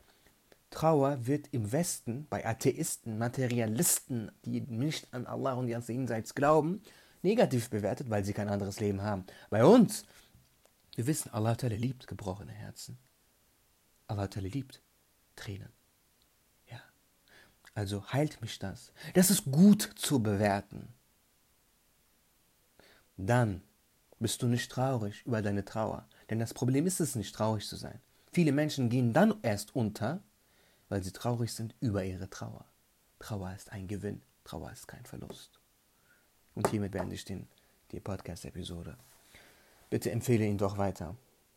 Trauer 0.70 1.26
wird 1.26 1.48
im 1.52 1.72
Westen 1.72 2.26
bei 2.28 2.44
Atheisten, 2.44 3.18
Materialisten, 3.18 4.30
die 4.44 4.60
nicht 4.60 5.12
an 5.12 5.26
Allah 5.26 5.54
und 5.54 5.68
die 5.68 5.74
ans 5.74 5.88
Jenseits 5.88 6.34
glauben, 6.34 6.82
negativ 7.26 7.68
bewertet, 7.70 8.08
weil 8.08 8.24
sie 8.24 8.32
kein 8.32 8.48
anderes 8.48 8.80
Leben 8.80 9.02
haben. 9.02 9.24
Bei 9.50 9.64
uns, 9.64 10.04
wir 10.94 11.06
wissen, 11.06 11.32
Allah 11.32 11.56
liebt 11.62 12.06
gebrochene 12.06 12.52
Herzen. 12.52 12.98
Allah 14.06 14.28
liebt 14.36 14.80
Tränen. 15.34 15.72
Ja. 16.70 16.80
Also 17.74 18.12
heilt 18.12 18.40
mich 18.40 18.58
das. 18.58 18.92
Das 19.14 19.30
ist 19.30 19.44
gut 19.44 19.82
zu 19.96 20.22
bewerten 20.22 20.96
dann 23.16 23.62
bist 24.18 24.42
du 24.42 24.46
nicht 24.46 24.70
traurig 24.70 25.24
über 25.26 25.42
deine 25.42 25.64
Trauer. 25.64 26.06
Denn 26.30 26.38
das 26.38 26.54
Problem 26.54 26.86
ist 26.86 27.00
es 27.00 27.14
nicht, 27.14 27.34
traurig 27.34 27.66
zu 27.66 27.76
sein. 27.76 28.00
Viele 28.32 28.52
Menschen 28.52 28.90
gehen 28.90 29.12
dann 29.12 29.34
erst 29.42 29.74
unter, 29.74 30.22
weil 30.88 31.02
sie 31.02 31.12
traurig 31.12 31.52
sind 31.52 31.74
über 31.80 32.04
ihre 32.04 32.28
Trauer. 32.28 32.66
Trauer 33.18 33.54
ist 33.54 33.72
ein 33.72 33.88
Gewinn, 33.88 34.22
Trauer 34.44 34.70
ist 34.72 34.88
kein 34.88 35.04
Verlust. 35.06 35.60
Und 36.56 36.68
hiermit 36.68 36.92
beende 36.92 37.14
ich 37.14 37.24
den, 37.24 37.46
die 37.92 38.00
Podcast-Episode. 38.00 38.96
Bitte 39.90 40.10
empfehle 40.10 40.46
ihn 40.46 40.58
doch 40.58 40.78
weiter. 40.78 41.14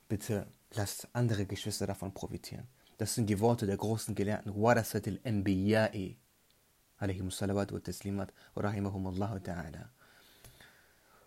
Bitte 0.09 0.45
lasst 0.73 1.07
andere 1.13 1.45
Geschwister 1.45 1.87
davon 1.87 2.13
profitieren. 2.13 2.67
Das 2.97 3.15
sind 3.15 3.27
die 3.27 3.39
Worte 3.39 3.65
der 3.65 3.77
großen 3.77 4.13
Gelehrten. 4.13 4.53
Warasatil 4.53 5.19
Anbiya'i. 5.23 6.17
Alayhimus 6.97 7.41
wa 7.41 7.65
taslimat 7.65 8.33
wa 8.53 8.61
ta'ala. 8.61 9.89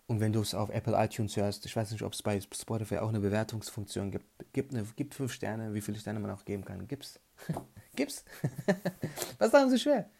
Und 0.07 0.21
wenn 0.21 0.35
du 0.35 0.43
es 0.43 0.55
auf 0.55 0.69
Apple 0.69 0.95
iTunes 1.03 1.35
hörst, 1.37 1.65
ich 1.65 1.75
weiß 1.75 1.93
nicht, 1.93 2.03
ob 2.03 2.13
es 2.13 2.23
bei 2.23 2.39
Spotify 2.41 2.99
auch 2.99 3.09
eine 3.09 3.21
Bewertungsfunktion 3.21 4.11
gibt, 4.11 4.27
gib, 4.53 4.71
eine, 4.71 4.85
gib 4.97 5.15
fünf 5.15 5.33
Sterne, 5.33 5.73
wie 5.73 5.81
viele 5.81 5.99
Sterne 5.99 6.21
man 6.21 6.31
auch 6.31 6.45
geben 6.45 6.63
kann. 6.63 6.87
Gib's. 6.87 7.19
Gib's. 7.97 8.23
Was 9.39 9.51
daran 9.51 9.71
so 9.71 9.79
schwer? 9.79 10.11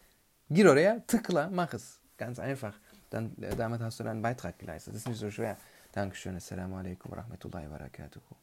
Geh 0.49 0.65
oraya, 0.65 0.99
tıkla, 1.05 1.51
mach 1.51 1.73
es. 1.75 1.99
Ganz 2.17 2.39
einfach. 2.39 2.79
Dann, 3.13 3.37
äh, 3.43 3.55
damit 3.55 3.79
hast 3.81 3.99
du 3.99 4.03
deinen 4.03 4.23
Beitrag 4.23 4.57
geleistet. 4.57 4.95
Das 4.95 5.01
ist 5.01 5.07
nicht 5.07 5.19
so 5.19 5.29
schwer. 5.29 5.55
Dankeschön. 5.91 6.35
Assalamu 6.35 6.77
alaikum 6.77 7.11
wa 7.11 7.17
rahmatullahi 7.17 7.65
wa 7.69 7.77
barakatuhu. 7.77 8.35